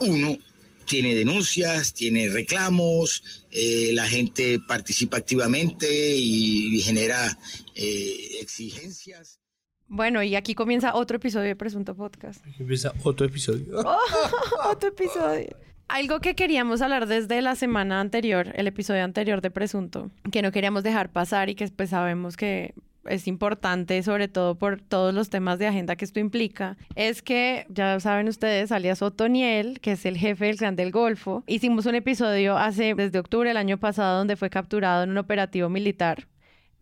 [0.00, 0.38] uno
[0.84, 5.86] tiene denuncias, tiene reclamos, eh, la gente participa activamente
[6.16, 7.38] y, genera
[7.74, 9.40] eh, exigencias.
[9.86, 12.44] Bueno, y aquí comienza otro episodio de Presunto Podcast.
[12.58, 13.78] Empieza otro episodio.
[14.70, 15.56] otro episodio.
[15.88, 20.50] Algo que queríamos hablar desde la semana anterior, el episodio anterior de Presunto, que no
[20.50, 22.74] queríamos dejar pasar y que pues sabemos que
[23.08, 27.66] es importante, sobre todo por todos los temas de agenda que esto implica, es que,
[27.68, 31.94] ya saben ustedes, alias Otoniel, que es el jefe del Clan del Golfo, hicimos un
[31.94, 36.26] episodio hace, desde octubre del año pasado, donde fue capturado en un operativo militar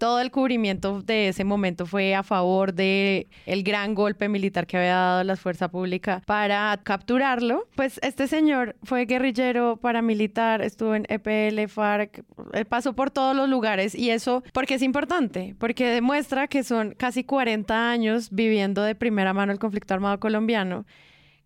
[0.02, 4.76] todo el cubrimiento de ese momento fue a favor de el gran golpe militar que
[4.76, 7.68] había dado la fuerza pública para capturarlo.
[7.76, 13.48] Pues este señor fue guerrillero paramilitar, estuvo en EPL, FARC, eh, pasó por todos los
[13.48, 18.96] lugares y eso porque es importante, porque demuestra que son casi 40 años viviendo de
[18.96, 20.84] primera mano el conflicto armado colombiano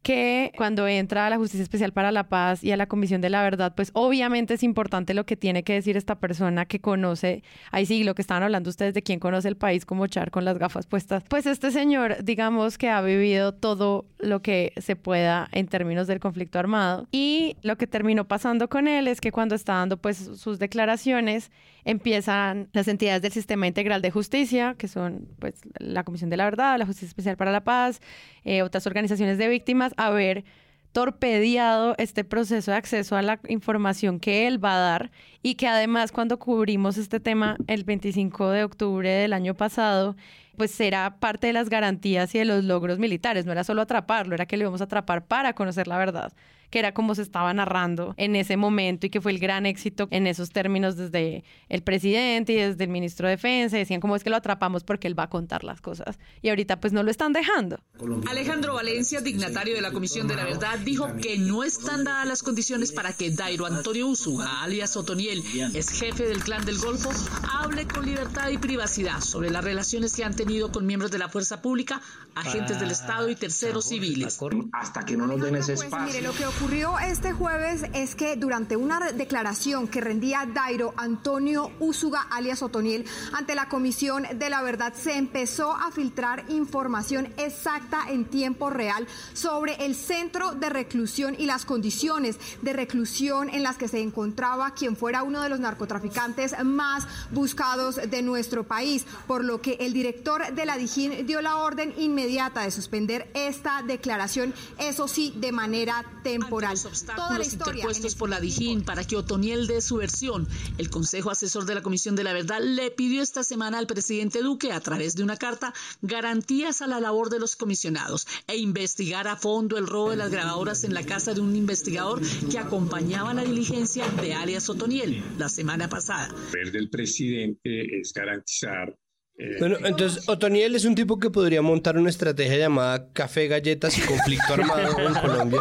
[0.07, 3.29] que cuando entra a la Justicia Especial para la Paz y a la Comisión de
[3.29, 7.43] la Verdad, pues obviamente es importante lo que tiene que decir esta persona que conoce,
[7.73, 10.45] ahí sí, lo que estaban hablando ustedes de quién conoce el país como Char con
[10.45, 15.49] las gafas puestas, pues este señor, digamos que ha vivido todo lo que se pueda
[15.51, 19.57] en términos del conflicto armado y lo que terminó pasando con él es que cuando
[19.57, 21.51] está dando pues sus declaraciones,
[21.87, 26.45] empiezan las entidades del Sistema Integral de Justicia, que son pues la Comisión de la
[26.45, 28.01] Verdad, la Justicia Especial para la Paz,
[28.47, 30.45] eh, otras organizaciones de víctimas, a ver
[30.93, 35.11] torpedeado este proceso de acceso a la información que él va a dar
[35.43, 40.17] y que además cuando cubrimos este tema el 25 de octubre del año pasado,
[40.57, 44.35] pues será parte de las garantías y de los logros militares, no era solo atraparlo,
[44.35, 46.33] era que le íbamos a atrapar para conocer la verdad
[46.77, 50.09] que era como se estaba narrando en ese momento y que fue el gran éxito
[50.11, 53.79] en esos términos desde el presidente y desde el ministro de Defensa.
[53.79, 56.19] Decían cómo es que lo atrapamos porque él va a contar las cosas.
[56.43, 57.81] Y ahorita pues no lo están dejando.
[58.29, 62.43] Alejandro Valencia, dignatario de la Comisión de la Verdad, dijo que no están dadas las
[62.43, 67.09] condiciones para que Dairo Antonio Usuga, alias Otoniel, es jefe del clan del Golfo,
[67.55, 71.31] hable con libertad y privacidad sobre las relaciones que han tenido con miembros de la
[71.31, 72.03] fuerza pública,
[72.35, 74.39] agentes del Estado y terceros civiles.
[74.73, 76.21] Hasta que no nos den ese espacio
[76.67, 83.05] ocurrió este jueves es que durante una declaración que rendía Dairo Antonio Úsuga, alias Otoniel,
[83.33, 89.07] ante la Comisión de la Verdad, se empezó a filtrar información exacta en tiempo real
[89.33, 94.75] sobre el centro de reclusión y las condiciones de reclusión en las que se encontraba
[94.75, 99.93] quien fuera uno de los narcotraficantes más buscados de nuestro país, por lo que el
[99.93, 105.53] director de la Dijín dio la orden inmediata de suspender esta declaración, eso sí, de
[105.53, 110.49] manera temporal los obstáculos interpuestos por la Dijín para que Otoniel dé su versión.
[110.79, 114.43] El Consejo Asesor de la Comisión de la Verdad le pidió esta semana al presidente
[114.43, 119.29] Duque, a través de una carta, garantías a la labor de los comisionados e investigar
[119.29, 122.21] a fondo el robo de las grabadoras en la casa de un investigador
[122.51, 126.35] que acompañaba la diligencia de alias Otoniel la semana pasada.
[126.55, 128.97] El del presidente es garantizar
[129.39, 133.99] eh, bueno, entonces Otoniel es un tipo que podría montar una estrategia llamada café, galletas
[133.99, 135.61] y conflicto armado en Colombia.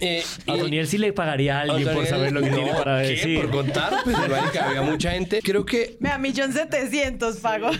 [0.00, 3.40] Eh, a Otoniel sí le pagaría a alguien por saber lo que tiene para decir.
[3.42, 3.94] ¿Por contar?
[4.02, 4.16] Pues
[4.60, 5.40] había mucha gente.
[5.40, 5.96] Creo que...
[6.00, 7.70] Me a millón setecientos pago.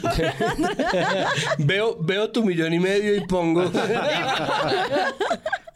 [1.59, 3.65] veo, veo tu millón y medio y pongo...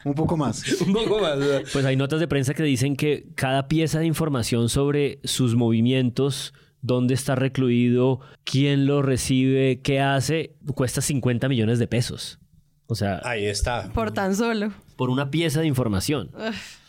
[0.05, 0.81] Un poco más.
[0.81, 1.37] Un poco más.
[1.73, 6.53] Pues hay notas de prensa que dicen que cada pieza de información sobre sus movimientos
[6.81, 12.39] dónde está recluido, quién lo recibe, qué hace, cuesta 50 millones de pesos.
[12.87, 13.89] O sea, ahí está.
[13.93, 14.73] Por tan solo.
[14.97, 16.31] Por una pieza de información.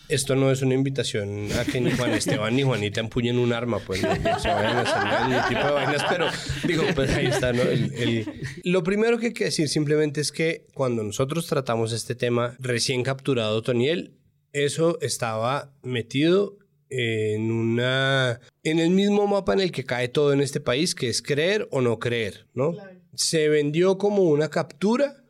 [0.09, 3.79] Esto no es una invitación a que ni Juan Esteban ni Juanita empuñen un arma,
[3.79, 6.27] pues no, se vayan a hacer ningún tipo de vainas, pero
[6.67, 7.63] digo, pues ahí está, ¿no?
[8.65, 13.05] Lo primero que hay que decir simplemente es que cuando nosotros tratamos este tema recién
[13.05, 14.13] capturado, Toniel,
[14.53, 16.59] eso estaba metido
[16.91, 21.09] en una en el mismo mapa en el que cae todo en este país, que
[21.09, 22.75] es creer o no creer, ¿no?
[23.15, 25.25] Se vendió como una captura,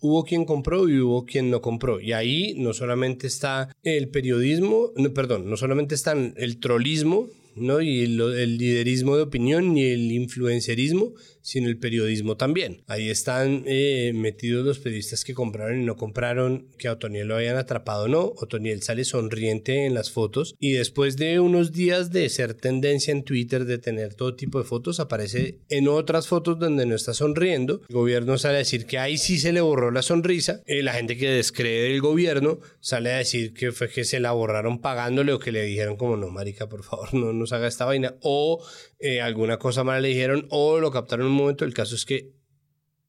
[0.00, 2.00] hubo quien compró y hubo quien no compró.
[2.00, 7.80] Y ahí no solamente está el periodismo, no, perdón, no solamente está el trolismo, ¿no?
[7.80, 11.12] Y el, el liderismo de opinión ni el influencerismo,
[11.48, 12.82] sino el periodismo también.
[12.88, 17.36] Ahí están eh, metidos los periodistas que compraron y no compraron, que a Otoniel lo
[17.36, 18.34] hayan atrapado o no.
[18.36, 23.22] Otoniel sale sonriente en las fotos y después de unos días de ser tendencia en
[23.22, 27.80] Twitter, de tener todo tipo de fotos, aparece en otras fotos donde no está sonriendo.
[27.88, 30.60] El gobierno sale a decir que ahí sí se le borró la sonrisa.
[30.66, 34.32] Eh, la gente que descree del gobierno sale a decir que fue que se la
[34.32, 37.86] borraron pagándole o que le dijeron como no, marica, por favor, no nos haga esta
[37.86, 38.16] vaina.
[38.20, 38.62] O
[38.98, 41.64] eh, alguna cosa mala le dijeron o lo captaron en un momento.
[41.64, 42.32] El caso es que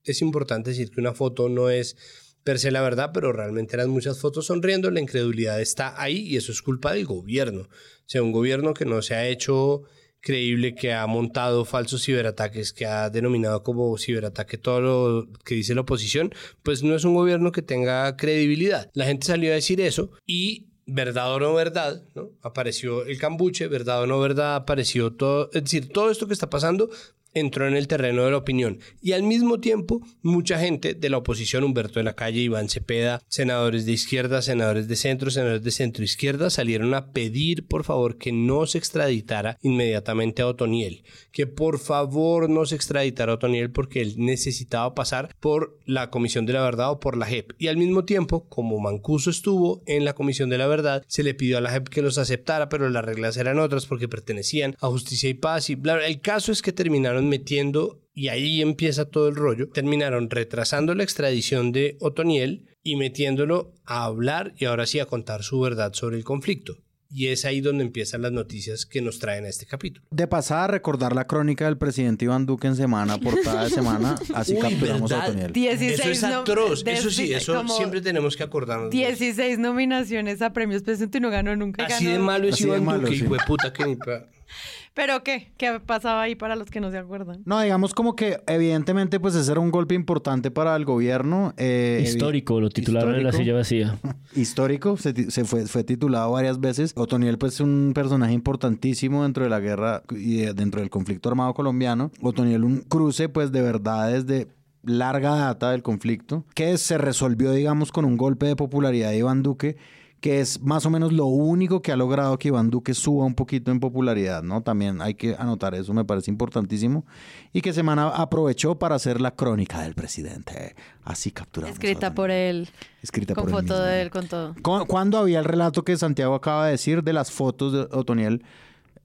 [0.04, 1.96] es importante decir que una foto no es
[2.44, 6.38] per se la verdad, pero realmente eran muchas fotos sonriendo, la incredulidad está ahí y
[6.38, 7.64] eso es culpa del gobierno.
[7.64, 9.84] O sea, un gobierno que no se ha hecho
[10.22, 15.76] creíble, que ha montado falsos ciberataques, que ha denominado como ciberataque todo lo que dice
[15.76, 16.34] la oposición,
[16.64, 18.90] pues no es un gobierno que tenga credibilidad.
[18.94, 22.32] La gente salió a decir eso y verdad o no verdad, ¿no?
[22.42, 26.50] Apareció el cambuche, verdad o no verdad, apareció todo, es decir, todo esto que está
[26.50, 26.90] pasando
[27.34, 31.18] entró en el terreno de la opinión y al mismo tiempo mucha gente de la
[31.18, 35.72] oposición, Humberto de la Calle, Iván Cepeda, senadores de izquierda, senadores de centro, senadores de
[35.72, 41.48] centro izquierda, salieron a pedir por favor que no se extraditara inmediatamente a Otoniel, que
[41.48, 46.54] por favor no se extraditara a Otoniel porque él necesitaba pasar por la Comisión de
[46.54, 47.54] la Verdad o por la JEP.
[47.58, 51.34] Y al mismo tiempo, como Mancuso estuvo en la Comisión de la Verdad, se le
[51.34, 54.88] pidió a la JEP que los aceptara, pero las reglas eran otras porque pertenecían a
[54.88, 56.06] Justicia y Paz y bla.
[56.06, 61.04] El caso es que terminaron metiendo, y ahí empieza todo el rollo, terminaron retrasando la
[61.04, 66.18] extradición de Otoniel y metiéndolo a hablar y ahora sí a contar su verdad sobre
[66.18, 66.78] el conflicto.
[67.12, 70.06] Y es ahí donde empiezan las noticias que nos traen a este capítulo.
[70.12, 74.54] De pasada, recordar la crónica del presidente Iván Duque en semana, portada de semana, así
[74.54, 75.26] Uy, capturamos ¿verdad?
[75.26, 75.52] a Otoniel.
[75.52, 76.84] 16 Eso es atroz.
[76.86, 78.92] Eso sí, eso siempre tenemos que acordarnos.
[78.92, 79.18] de eso.
[79.24, 81.84] 16 nominaciones a premios presidente y no ganó nunca.
[81.88, 82.18] Así ganó.
[82.18, 83.24] de malo es Así Iván malo, Duque, sí.
[83.24, 84.28] hijo de puta que ni pa-
[84.94, 85.52] ¿Pero qué?
[85.58, 87.42] ¿Qué pasaba ahí para los que no se acuerdan?
[87.46, 91.54] No, digamos como que evidentemente pues ese era un golpe importante para el gobierno.
[91.58, 93.64] eh, Histórico, lo titularon en la histórico.
[93.64, 94.00] silla vacía.
[94.36, 96.94] histórico, se, se fue, fue titulado varias veces.
[96.96, 101.30] Otoniel, pues, es un personaje importantísimo dentro de la guerra y de- dentro del conflicto
[101.30, 102.12] armado colombiano.
[102.22, 104.48] Otoniel, un cruce, pues, de verdades de
[104.84, 109.44] larga data del conflicto, que se resolvió, digamos, con un golpe de popularidad de Iván
[109.44, 109.78] Duque,
[110.22, 113.36] que es más o menos lo único que ha logrado que Iván Duque suba un
[113.36, 114.62] poquito en popularidad, ¿no?
[114.62, 117.06] También hay que anotar eso, me parece importantísimo.
[117.54, 120.76] Y que Semana aprovechó para hacer la crónica del presidente.
[121.06, 121.74] Así capturamos.
[121.74, 122.68] Escrita por él.
[123.02, 123.86] Escrita con por él foto mismo.
[123.88, 124.56] de él, con todo.
[124.62, 128.44] ¿Cu- ¿Cuándo había el relato que Santiago acaba de decir de las fotos de Otoniel?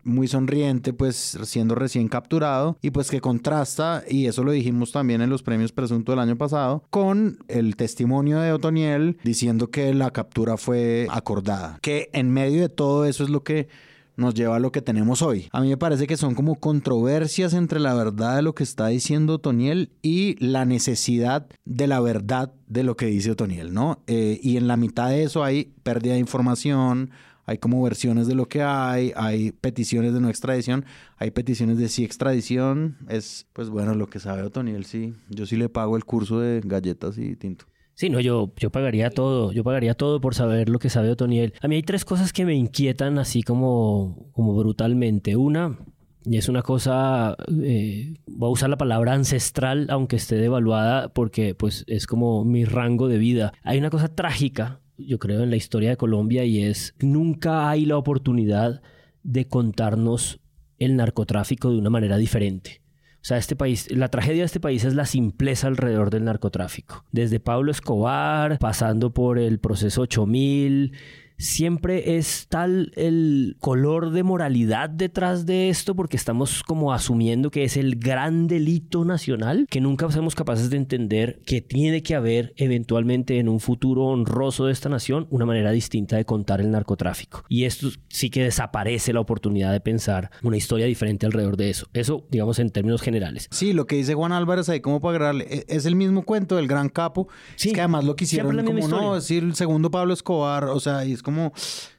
[0.05, 5.23] Muy sonriente, pues siendo recién capturado y pues que contrasta, y eso lo dijimos también
[5.23, 10.11] en los premios Presunto del año pasado, con el testimonio de Otoniel diciendo que la
[10.11, 11.79] captura fue acordada.
[11.83, 13.69] Que en medio de todo eso es lo que
[14.17, 15.49] nos lleva a lo que tenemos hoy.
[15.53, 18.89] A mí me parece que son como controversias entre la verdad de lo que está
[18.89, 24.03] diciendo Otoniel y la necesidad de la verdad de lo que dice Otoniel, ¿no?
[24.07, 27.11] Eh, y en la mitad de eso hay pérdida de información,
[27.47, 30.85] hay como versiones de lo que hay, hay peticiones de no extradición,
[31.17, 32.97] hay peticiones de sí extradición.
[33.09, 35.15] Es, pues bueno, lo que sabe Otoniel, sí.
[35.29, 37.67] Yo sí le pago el curso de galletas y tinto.
[37.95, 41.55] Sí, no, yo, yo pagaría todo, yo pagaría todo por saber lo que sabe Otoniel.
[41.61, 45.37] A mí hay tres cosas que me inquietan así como, como brutalmente.
[45.37, 45.79] Una,
[46.25, 51.55] y es una cosa, eh, voy a usar la palabra ancestral, aunque esté devaluada, porque
[51.55, 53.53] pues es como mi rango de vida.
[53.63, 57.87] Hay una cosa trágica, yo creo, en la historia de Colombia y es nunca hay
[57.87, 58.83] la oportunidad
[59.23, 60.41] de contarnos
[60.79, 62.83] el narcotráfico de una manera diferente.
[63.25, 67.07] O sea, este país, la tragedia de este país es la simpleza alrededor del narcotráfico.
[67.11, 70.93] Desde Pablo Escobar, pasando por el proceso 8000,
[71.37, 77.65] siempre es tal el color de moralidad detrás de esto porque estamos como asumiendo que
[77.65, 82.53] es el gran delito nacional que nunca somos capaces de entender que tiene que haber
[82.57, 87.45] eventualmente en un futuro honroso de esta nación una manera distinta de contar el narcotráfico.
[87.49, 91.87] Y esto sí que desaparece la oportunidad de pensar una historia diferente alrededor de eso.
[91.93, 93.49] Eso, digamos, en términos generales.
[93.51, 96.57] Sí, lo que dice Juan Álvarez ahí como para agregarle, e- es el mismo cuento
[96.57, 97.29] del gran capo.
[97.57, 98.15] es que además lo
[98.53, 101.53] la como, no, decir el segundo Pablo Escobar, o sea, es como,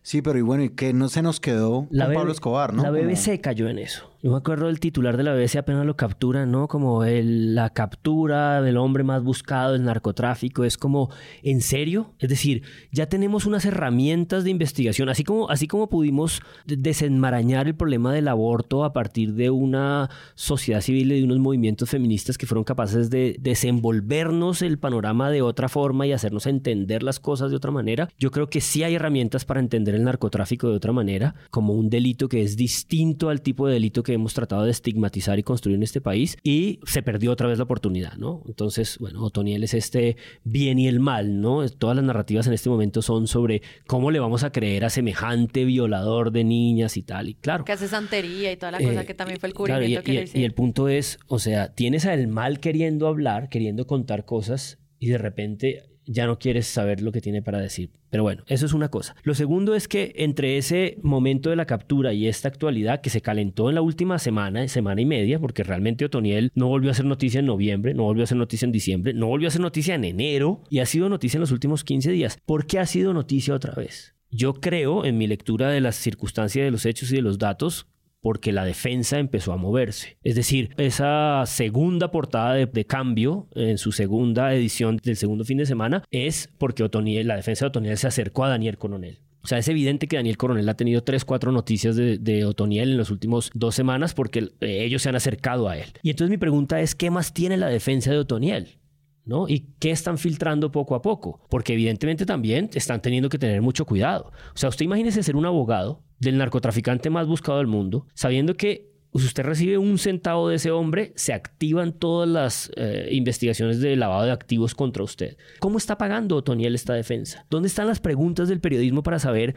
[0.06, 2.84] sí, pero y bueno, ¿y qué no se nos quedó La con Pablo Escobar, no?
[2.84, 4.12] La BBC cayó en eso.
[4.22, 6.68] Yo me acuerdo del titular de la BBC apenas lo captura, ¿no?
[6.68, 10.64] Como el- la captura del hombre más buscado del narcotráfico.
[10.64, 11.12] Es como,
[11.44, 12.14] ¿en serio?
[12.18, 15.10] Es decir, ya tenemos unas herramientas de investigación.
[15.10, 20.10] Así como, así como pudimos de- desenmarañar el problema del aborto a partir de una
[20.34, 25.42] sociedad civil y de unos movimientos feministas que fueron capaces de desenvolvernos el panorama de
[25.44, 28.10] otra forma y hacernos entender las cosas de otra manera.
[28.18, 31.90] Yo creo que sí hay herramientas para entender el narcotráfico de otra manera, como un
[31.90, 35.76] delito que es distinto al tipo de delito que hemos tratado de estigmatizar y construir
[35.78, 38.44] en este país y se perdió otra vez la oportunidad, ¿no?
[38.48, 41.68] Entonces, bueno, Otoniel es este bien y el mal, ¿no?
[41.70, 45.66] Todas las narrativas en este momento son sobre cómo le vamos a creer a semejante
[45.66, 47.66] violador de niñas y tal, y claro.
[47.66, 50.16] Que hace santería y toda la cosa Eh, que también fue el Claro, cubrimiento y,
[50.16, 53.88] que y- le y el punto es, o sea, tienes al mal queriendo hablar, queriendo
[53.88, 57.90] contar cosas y de repente ya no quieres saber lo que tiene para decir.
[58.10, 59.16] Pero bueno, eso es una cosa.
[59.24, 63.22] Lo segundo es que entre ese momento de la captura y esta actualidad que se
[63.22, 67.06] calentó en la última semana, semana y media, porque realmente Otoniel no volvió a hacer
[67.06, 69.96] noticia en noviembre, no volvió a hacer noticia en diciembre, no volvió a hacer noticia
[69.96, 72.40] en enero y ha sido noticia en los últimos 15 días.
[72.46, 74.16] ¿Por qué ha sido noticia otra vez?
[74.32, 77.88] Yo creo, en mi lectura de las circunstancias de los hechos y de los datos,
[78.26, 80.18] porque la defensa empezó a moverse.
[80.24, 85.68] Es decir, esa segunda portada de, cambio en su segunda edición del segundo fin de
[85.68, 89.20] semana es porque Otoniel, la defensa de Otoniel se acercó a Daniel Coronel.
[89.44, 92.94] O sea, es evidente que Daniel Coronel ha tenido tres, cuatro noticias de, de Otoniel
[92.94, 95.86] en las últimas dos semanas porque eh, ellos se han acercado a él.
[96.02, 98.80] Y entonces mi pregunta es, ¿qué más tiene la defensa de Otoniel?
[99.26, 99.50] ¿No?
[99.50, 101.42] ¿Y qué están filtrando poco a poco?
[101.50, 104.32] Porque evidentemente también están teniendo que tener mucho cuidado.
[104.54, 108.96] O sea, usted imagínese ser un abogado del narcotraficante más buscado del mundo, sabiendo que
[109.20, 113.96] si usted recibe un centavo de ese hombre, se activan todas las eh, investigaciones de
[113.96, 115.38] lavado de activos contra usted.
[115.60, 117.46] ¿Cómo está pagando Otoniel esta defensa?
[117.50, 119.56] ¿Dónde están las preguntas del periodismo para saber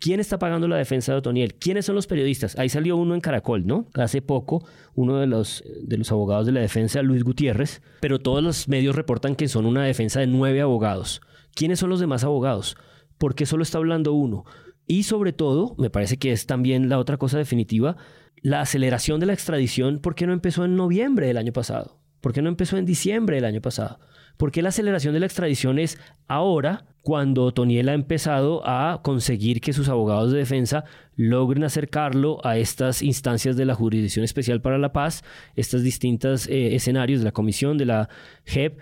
[0.00, 1.56] ¿Quién está pagando la defensa de Otoniel?
[1.56, 2.58] ¿Quiénes son los periodistas?
[2.58, 3.86] Ahí salió uno en Caracol, ¿no?
[3.92, 8.42] Hace poco, uno de los, de los abogados de la defensa, Luis Gutiérrez, pero todos
[8.42, 11.20] los medios reportan que son una defensa de nueve abogados.
[11.54, 12.78] ¿Quiénes son los demás abogados?
[13.18, 14.46] ¿Por qué solo está hablando uno?
[14.86, 17.98] Y sobre todo, me parece que es también la otra cosa definitiva,
[18.40, 22.00] la aceleración de la extradición, ¿por qué no empezó en noviembre del año pasado?
[22.22, 24.00] ¿Por qué no empezó en diciembre del año pasado?
[24.40, 29.60] ¿Por qué la aceleración de la extradición es ahora cuando Toniel ha empezado a conseguir
[29.60, 30.84] que sus abogados de defensa
[31.14, 35.24] logren acercarlo a estas instancias de la Jurisdicción Especial para la Paz,
[35.56, 38.08] estos distintos eh, escenarios de la Comisión, de la
[38.46, 38.78] JEP,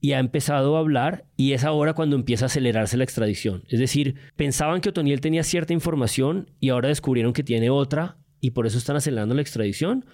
[0.00, 3.64] y ha empezado a hablar y es ahora cuando empieza a acelerarse la extradición.
[3.68, 8.52] Es decir, pensaban que Otoniel tenía cierta información y ahora descubrieron que tiene otra y
[8.52, 10.06] por eso están acelerando la extradición?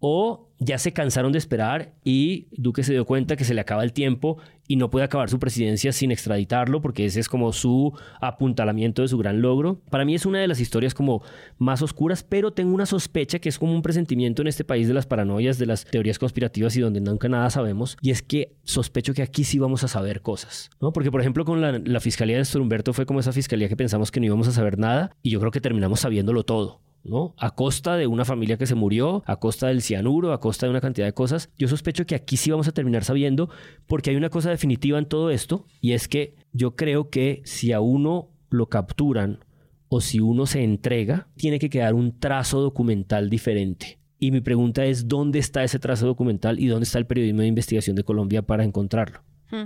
[0.00, 3.84] ¿O ya se cansaron de esperar y Duque se dio cuenta que se le acaba
[3.84, 7.92] el tiempo y no puede acabar su presidencia sin extraditarlo porque ese es como su
[8.20, 9.80] apuntalamiento de su gran logro?
[9.90, 11.22] Para mí es una de las historias como
[11.58, 14.94] más oscuras, pero tengo una sospecha que es como un presentimiento en este país de
[14.94, 17.96] las paranoias, de las teorías conspirativas y donde nunca nada sabemos.
[18.02, 20.92] Y es que sospecho que aquí sí vamos a saber cosas, ¿no?
[20.92, 24.20] Porque por ejemplo con la, fiscalía de Humberto fue como esa fiscalía que pensamos que
[24.20, 26.80] no íbamos a saber nada y yo creo que terminamos sabiéndolo todo.
[27.04, 27.34] ¿No?
[27.38, 30.70] A costa de una familia que se murió, a costa del cianuro, a costa de
[30.70, 31.50] una cantidad de cosas.
[31.58, 33.50] Yo sospecho que aquí sí vamos a terminar sabiendo,
[33.86, 37.72] porque hay una cosa definitiva en todo esto, y es que yo creo que si
[37.72, 39.44] a uno lo capturan
[39.88, 43.98] o si uno se entrega, tiene que quedar un trazo documental diferente.
[44.18, 47.46] Y mi pregunta es, ¿dónde está ese trazo documental y dónde está el periodismo de
[47.46, 49.20] investigación de Colombia para encontrarlo?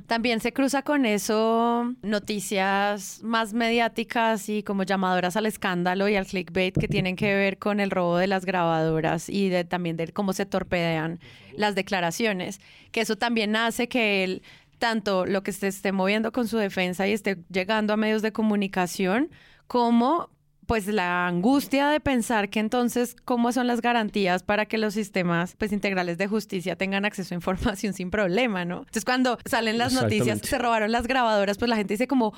[0.06, 6.26] También se cruza con eso noticias más mediáticas y como llamadoras al escándalo y al
[6.26, 10.12] clickbait que tienen que ver con el robo de las grabadoras y de, también de
[10.12, 11.18] cómo se torpedean
[11.56, 12.60] las declaraciones,
[12.92, 14.42] que eso también hace que él,
[14.78, 18.32] tanto lo que se esté moviendo con su defensa y esté llegando a medios de
[18.32, 19.30] comunicación,
[19.66, 20.30] como
[20.66, 25.54] pues la angustia de pensar que entonces cómo son las garantías para que los sistemas
[25.58, 28.78] pues integrales de justicia tengan acceso a información sin problema, ¿no?
[28.78, 32.32] Entonces cuando salen las noticias se robaron las grabadoras, pues la gente dice como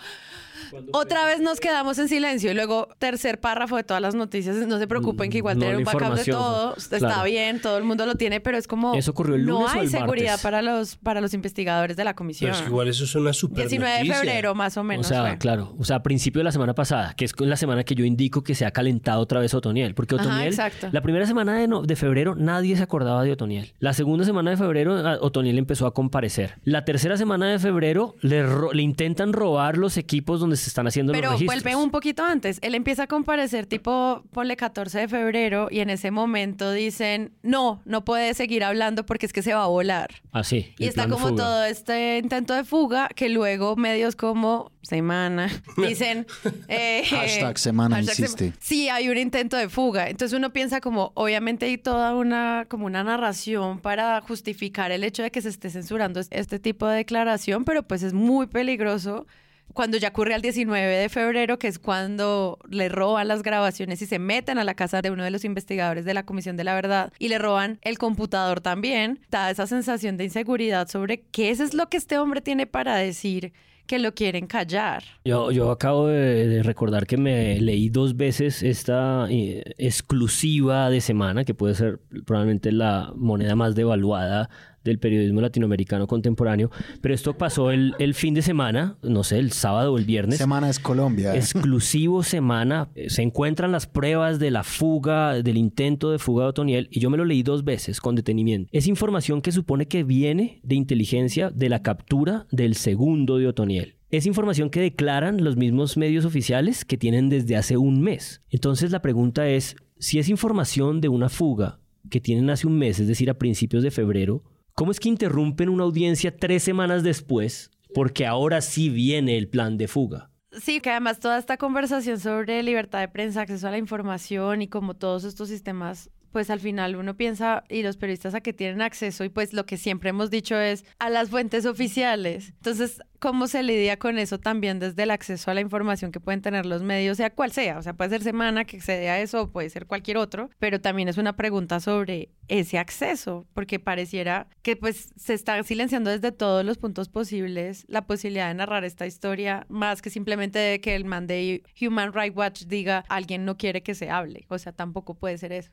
[0.93, 4.79] otra vez nos quedamos en silencio y luego tercer párrafo de todas las noticias, no
[4.79, 8.15] se preocupen que igual tener un backup de todo, está bien, todo el mundo lo
[8.17, 10.43] tiene, pero es como eso ocurrió el lunes no hay o el seguridad martes?
[10.43, 12.49] para los para los investigadores de la comisión.
[12.49, 14.17] Pero es que igual eso es una super 19 de noticia.
[14.21, 15.07] febrero más o O menos.
[15.07, 15.39] sea, fue.
[15.39, 18.05] claro, o sea, a principio de la semana pasada, que es la semana que yo
[18.05, 20.89] indico que se ha calentado otra vez Otoniel, porque Ajá, Otoniel, exacto.
[20.93, 23.73] la primera semana de, no- de febrero nadie se acordaba de Otoniel.
[23.79, 26.55] La segunda semana de febrero Otoniel empezó a comparecer.
[26.65, 30.87] La tercera semana de febrero le, ro- le intentan robar los equipos donde se están
[30.87, 31.63] haciendo Pero los registros.
[31.63, 32.59] vuelve un poquito antes.
[32.63, 37.81] Él empieza a comparecer tipo, ponle 14 de febrero y en ese momento dicen, no,
[37.85, 40.11] no puede seguir hablando porque es que se va a volar.
[40.33, 40.75] Así.
[40.79, 46.27] Y está como todo este intento de fuga que luego medios como Semana dicen...
[46.69, 48.45] eh, Hashtag Semana hashtag insiste.
[48.51, 50.09] Sema- Sí, hay un intento de fuga.
[50.11, 55.23] Entonces uno piensa como, obviamente hay toda una, como una narración para justificar el hecho
[55.23, 59.27] de que se esté censurando es- este tipo de declaración, pero pues es muy peligroso
[59.73, 64.07] cuando ya ocurre al 19 de febrero, que es cuando le roban las grabaciones y
[64.07, 66.75] se meten a la casa de uno de los investigadores de la Comisión de la
[66.75, 71.75] Verdad y le roban el computador también, da esa sensación de inseguridad sobre qué es
[71.75, 73.53] lo que este hombre tiene para decir
[73.87, 75.03] que lo quieren callar.
[75.25, 81.45] Yo, yo acabo de, recordar que me leí dos veces esta eh, exclusiva de semana,
[81.45, 84.49] que puede ser probablemente la moneda más devaluada
[84.85, 86.71] del periodismo latinoamericano contemporáneo,
[87.01, 90.39] pero esto pasó el, el fin de semana, no sé, el sábado o el viernes.
[90.39, 91.35] Semana es Colombia.
[91.35, 96.51] Exclusivo semana, eh, se encuentran las pruebas de la fuga, del intento de fuga de
[96.51, 98.69] Otoniel, y yo me lo leí dos veces con detenimiento.
[98.73, 103.97] Es información que supone que viene de inteligencia de la captura del segundo de Otoniel.
[104.11, 108.43] Es información que declaran los mismos medios oficiales que tienen desde hace un mes.
[108.49, 111.81] Entonces la pregunta es, si es información de una fuga
[112.11, 115.69] que tienen hace un mes, es decir, a principios de febrero, ¿cómo es que interrumpen
[115.69, 117.71] una audiencia tres semanas después?
[117.95, 120.31] Porque ahora sí viene el plan de fuga.
[120.53, 124.69] Sí, que además toda esta conversación sobre libertad de prensa, acceso a la información y
[124.69, 128.83] como todos estos sistemas, pues al final uno piensa, y los periodistas a que tienen
[128.83, 132.49] acceso, y pues lo que siempre hemos dicho es a las fuentes oficiales.
[132.57, 136.43] Entonces, cómo se lidia con eso también desde el acceso a la información que pueden
[136.43, 137.79] tener los medios, sea cual sea.
[137.79, 141.09] O sea, puede ser semana que excede a eso, puede ser cualquier otro, pero también
[141.09, 146.65] es una pregunta sobre ese acceso, porque pareciera que pues se está silenciando desde todos
[146.65, 151.05] los puntos posibles la posibilidad de narrar esta historia, más que simplemente de que el
[151.05, 154.47] man de Human Rights Watch diga alguien no quiere que se hable.
[154.49, 155.71] O sea, tampoco puede ser eso.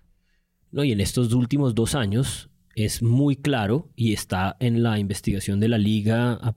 [0.71, 5.59] No, y en estos últimos dos años es muy claro y está en la investigación
[5.59, 6.55] de la liga a,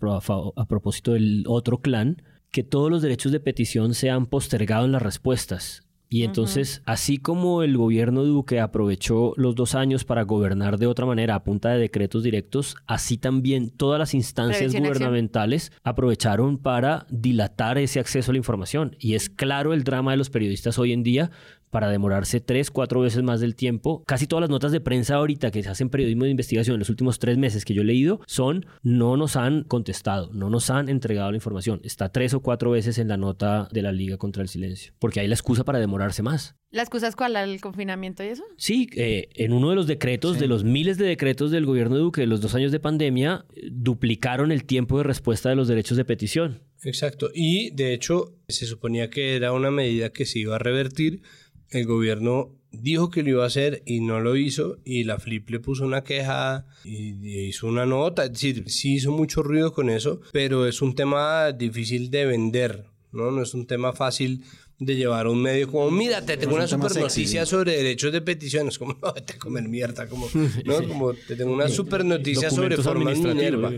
[0.56, 4.92] a, propósito del otro clan que todos los derechos de petición se han postergado en
[4.92, 5.82] las respuestas.
[6.08, 11.06] Y entonces, así como el gobierno Duque aprovechó los dos años para gobernar de otra
[11.06, 17.78] manera a punta de decretos directos, así también todas las instancias gubernamentales aprovecharon para dilatar
[17.78, 18.94] ese acceso a la información.
[19.00, 21.32] Y es claro el drama de los periodistas hoy en día
[21.74, 24.04] para demorarse tres, cuatro veces más del tiempo.
[24.06, 26.88] Casi todas las notas de prensa ahorita que se hacen periodismo de investigación en los
[26.88, 30.88] últimos tres meses que yo he leído son no nos han contestado, no nos han
[30.88, 31.80] entregado la información.
[31.82, 35.18] Está tres o cuatro veces en la nota de la Liga contra el Silencio, porque
[35.18, 36.54] hay la excusa para demorarse más.
[36.70, 37.34] ¿La excusa es cuál?
[37.34, 38.44] ¿El confinamiento y eso?
[38.56, 42.02] Sí, eh, en uno de los decretos, de los miles de decretos del gobierno de
[42.02, 45.96] Duque de los dos años de pandemia, duplicaron el tiempo de respuesta de los derechos
[45.96, 46.62] de petición.
[46.84, 47.30] Exacto.
[47.34, 51.22] Y de hecho, se suponía que era una medida que se iba a revertir
[51.74, 55.48] el gobierno dijo que lo iba a hacer y no lo hizo y la Flip
[55.50, 59.90] le puso una queja y, hizo una nota, es decir, sí hizo mucho ruido con
[59.90, 63.30] eso, pero es un tema difícil de vender, ¿no?
[63.30, 64.44] No es un tema fácil
[64.78, 68.20] de llevar a un medio como, mira, te tengo una super noticia sobre derechos de
[68.20, 70.28] peticiones, como, no, te comer mierda, como,
[70.64, 70.88] ¿no?
[70.88, 73.72] Como, te tengo una super noticia sobre formas Minerva,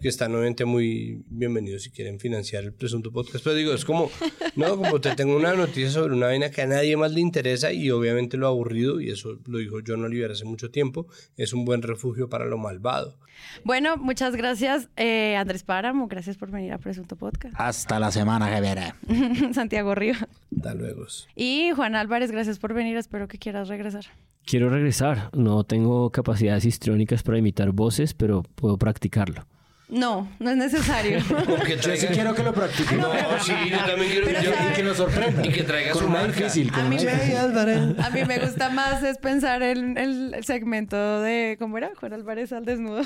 [0.00, 4.10] que están obviamente muy bienvenidos si quieren financiar el presunto podcast, pero digo, es como,
[4.56, 7.72] no, como te tengo una noticia sobre una vaina que a nadie más le interesa
[7.72, 11.06] y obviamente lo aburrido, y eso lo dijo John Oliver hace mucho tiempo,
[11.36, 13.18] es un buen refugio para lo malvado.
[13.64, 17.54] Bueno, muchas gracias, eh, Andrés Páramo, gracias por venir a Presunto Podcast.
[17.58, 19.52] Hasta la semana que viene.
[19.54, 20.14] Santiago Río.
[20.56, 21.06] Hasta luego.
[21.34, 22.96] Y Juan Álvarez, gracias por venir.
[22.96, 24.04] Espero que quieras regresar.
[24.44, 25.30] Quiero regresar.
[25.32, 29.46] No tengo capacidades histriónicas para imitar voces, pero puedo practicarlo.
[29.92, 31.18] No, no es necesario.
[31.82, 32.96] yo sí quiero que lo practique.
[32.96, 35.46] No, sí, yo también quiero que, y que nos sorprenda.
[35.46, 36.32] Y que traiga su marca.
[36.32, 36.72] difícil.
[36.72, 41.56] A mí, me, a mí me gusta más es pensar en el, segmento de...
[41.58, 41.92] ¿Cómo era?
[42.00, 43.02] Juan Álvarez al desnudo.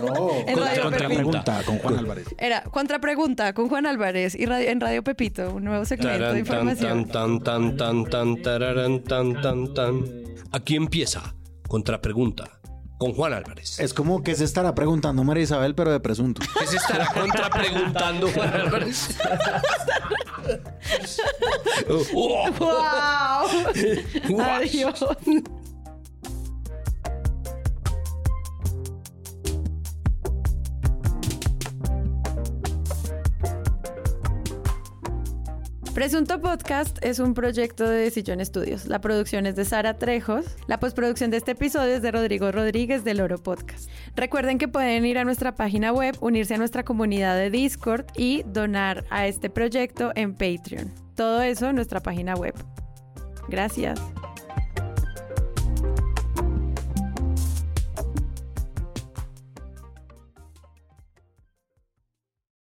[0.00, 2.26] no, en contra, contrapregunta con Juan Álvarez.
[2.36, 7.06] Era contrapregunta con Juan Álvarez y en Radio Pepito, un nuevo segmento de información.
[7.06, 10.04] Tan, tan, tan, tan, tan, tan, tan, tan.
[10.50, 11.36] Aquí empieza
[11.68, 12.59] contrapregunta
[13.00, 13.80] con Juan Álvarez.
[13.80, 16.42] Es como que se estará preguntando María Isabel, pero de presunto.
[16.58, 19.16] ¿Qué se estará contrapreguntando Juan Álvarez?
[22.12, 22.54] ¡Wow!
[24.38, 25.04] Adiós.
[35.94, 38.86] Presunto Podcast es un proyecto de Sillón Estudios.
[38.86, 40.46] La producción es de Sara Trejos.
[40.68, 43.90] La postproducción de este episodio es de Rodrigo Rodríguez del Oro Podcast.
[44.14, 48.44] Recuerden que pueden ir a nuestra página web, unirse a nuestra comunidad de Discord y
[48.44, 50.94] donar a este proyecto en Patreon.
[51.16, 52.54] Todo eso en nuestra página web.
[53.48, 54.00] Gracias.